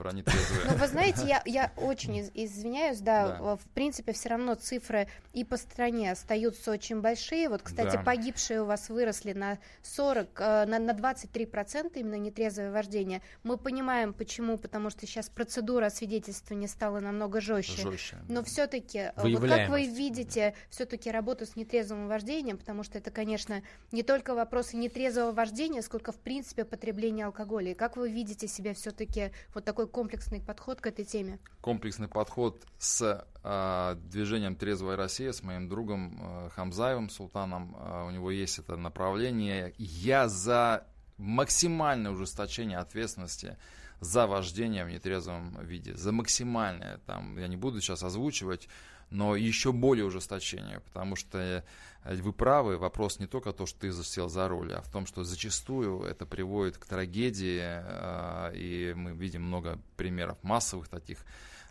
про 0.00 0.12
нетрезвые. 0.12 0.70
Ну, 0.70 0.76
вы 0.78 0.86
знаете, 0.86 1.26
я, 1.26 1.42
я 1.44 1.72
очень 1.76 2.18
извиняюсь, 2.32 3.00
да, 3.00 3.36
да, 3.38 3.56
в 3.56 3.64
принципе, 3.74 4.14
все 4.14 4.30
равно 4.30 4.54
цифры 4.54 5.08
и 5.34 5.44
по 5.44 5.58
стране 5.58 6.10
остаются 6.10 6.70
очень 6.70 7.02
большие. 7.02 7.50
Вот, 7.50 7.60
кстати, 7.60 7.96
да. 7.96 8.02
погибшие 8.02 8.62
у 8.62 8.64
вас 8.64 8.88
выросли 8.88 9.34
на 9.34 9.58
40, 9.82 10.40
э, 10.40 10.64
на, 10.64 10.78
на 10.78 10.92
23% 10.92 11.92
именно 11.96 12.14
нетрезвое 12.14 12.72
вождение. 12.72 13.20
Мы 13.42 13.58
понимаем, 13.58 14.14
почему, 14.14 14.56
потому 14.56 14.88
что 14.88 15.06
сейчас 15.06 15.28
процедура 15.28 15.86
освидетельствования 15.86 16.68
стала 16.68 17.00
намного 17.00 17.42
жестче. 17.42 17.82
жестче 17.82 18.16
Но 18.26 18.40
да. 18.40 18.44
все-таки, 18.44 18.98
э, 18.98 19.12
вот 19.16 19.46
как 19.46 19.68
вы 19.68 19.84
видите 19.84 20.54
все-таки 20.70 21.10
работу 21.10 21.44
с 21.44 21.56
нетрезвым 21.56 22.08
вождением, 22.08 22.56
потому 22.56 22.84
что 22.84 22.96
это, 22.96 23.10
конечно, 23.10 23.62
не 23.92 24.02
только 24.02 24.34
вопросы 24.34 24.78
нетрезвого 24.78 25.32
вождения, 25.32 25.82
сколько, 25.82 26.10
в 26.10 26.18
принципе, 26.18 26.64
потребления 26.64 27.26
алкоголя. 27.26 27.72
И 27.72 27.74
как 27.74 27.98
вы 27.98 28.10
видите 28.10 28.48
себя 28.48 28.72
все-таки 28.72 29.32
вот 29.52 29.66
такой 29.66 29.89
комплексный 29.90 30.40
подход 30.40 30.80
к 30.80 30.86
этой 30.86 31.04
теме? 31.04 31.38
Комплексный 31.60 32.08
подход 32.08 32.64
с 32.78 33.26
э, 33.42 33.96
движением 34.04 34.56
«Трезвая 34.56 34.96
Россия», 34.96 35.32
с 35.32 35.42
моим 35.42 35.68
другом 35.68 36.18
э, 36.20 36.50
Хамзаевым 36.54 37.10
Султаном. 37.10 37.76
Э, 37.78 38.06
у 38.06 38.10
него 38.10 38.30
есть 38.30 38.58
это 38.58 38.76
направление. 38.76 39.74
Я 39.76 40.28
за 40.28 40.86
максимальное 41.18 42.12
ужесточение 42.12 42.78
ответственности 42.78 43.58
за 44.00 44.26
вождение 44.26 44.84
в 44.84 44.90
нетрезвом 44.90 45.58
виде, 45.62 45.94
за 45.94 46.12
максимальное, 46.12 46.98
там, 47.06 47.38
я 47.38 47.48
не 47.48 47.56
буду 47.56 47.80
сейчас 47.80 48.02
озвучивать, 48.02 48.68
но 49.10 49.34
еще 49.36 49.72
более 49.72 50.04
ужесточение, 50.04 50.80
потому 50.80 51.16
что 51.16 51.64
э, 52.04 52.14
вы 52.16 52.32
правы, 52.32 52.78
вопрос 52.78 53.18
не 53.18 53.26
только 53.26 53.52
то, 53.52 53.66
что 53.66 53.80
ты 53.80 53.92
сел 53.92 54.28
за 54.28 54.48
руль, 54.48 54.72
а 54.72 54.82
в 54.82 54.88
том, 54.88 55.06
что 55.06 55.24
зачастую 55.24 56.02
это 56.02 56.26
приводит 56.26 56.78
к 56.78 56.86
трагедии, 56.86 57.60
э, 57.60 58.52
и 58.54 58.94
мы 58.94 59.12
видим 59.12 59.42
много 59.42 59.78
примеров 59.96 60.38
массовых 60.42 60.88
таких 60.88 61.18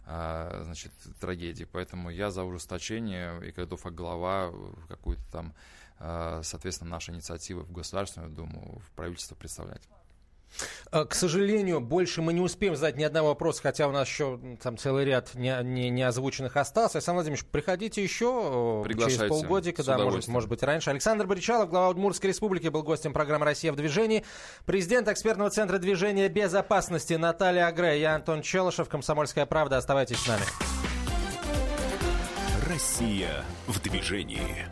э, 0.05 0.61
значит, 0.65 0.91
трагедий. 1.19 1.65
Поэтому 1.65 2.09
я 2.09 2.29
за 2.29 2.43
ужесточение 2.43 3.47
и 3.47 3.51
как 3.51 3.69
глава 3.95 4.51
какую-то 4.87 5.23
там, 5.31 5.53
соответственно, 6.43 6.91
наши 6.91 7.11
инициативы 7.11 7.63
в 7.63 7.73
Государственную 7.73 8.31
Думу, 8.31 8.81
в 8.85 8.91
правительство 8.91 9.35
представлять. 9.35 9.81
Э, 10.91 11.05
к 11.05 11.13
сожалению, 11.13 11.79
больше 11.79 12.21
мы 12.21 12.33
не 12.33 12.41
успеем 12.41 12.75
задать 12.75 12.97
ни 12.97 13.03
одного 13.03 13.29
вопроса, 13.29 13.61
хотя 13.61 13.87
у 13.87 13.91
нас 13.91 14.07
еще 14.07 14.39
там 14.61 14.77
целый 14.77 15.05
ряд 15.05 15.35
не, 15.35 15.57
не, 15.63 15.89
не 15.89 16.03
озвученных 16.03 16.57
остался. 16.57 16.97
Александр 16.97 17.17
Владимирович, 17.17 17.45
приходите 17.45 18.03
еще 18.03 18.83
э, 18.85 18.93
через 18.93 19.29
полгодика, 19.29 19.83
да, 19.83 19.97
может, 19.97 20.27
может 20.27 20.49
быть, 20.49 20.63
раньше. 20.63 20.89
Александр 20.89 21.27
Боричалов, 21.27 21.69
глава 21.69 21.89
Удмуртской 21.89 22.29
республики, 22.29 22.67
был 22.67 22.83
гостем 22.83 23.13
программы 23.13 23.45
«Россия 23.45 23.71
в 23.71 23.75
движении». 23.75 24.25
Президент 24.65 25.07
экспертного 25.07 25.49
центра 25.49 25.77
движения 25.77 26.27
безопасности 26.29 27.13
Наталья 27.13 27.67
Агре. 27.67 27.99
Я 27.99 28.15
Антон 28.15 28.41
Челышев, 28.41 28.89
«Комсомольская 28.89 29.45
правда». 29.45 29.77
Оставайтесь 29.77 30.19
с 30.19 30.27
нами. 30.27 30.43
Россия 32.67 33.43
в 33.67 33.81
движении. 33.81 34.67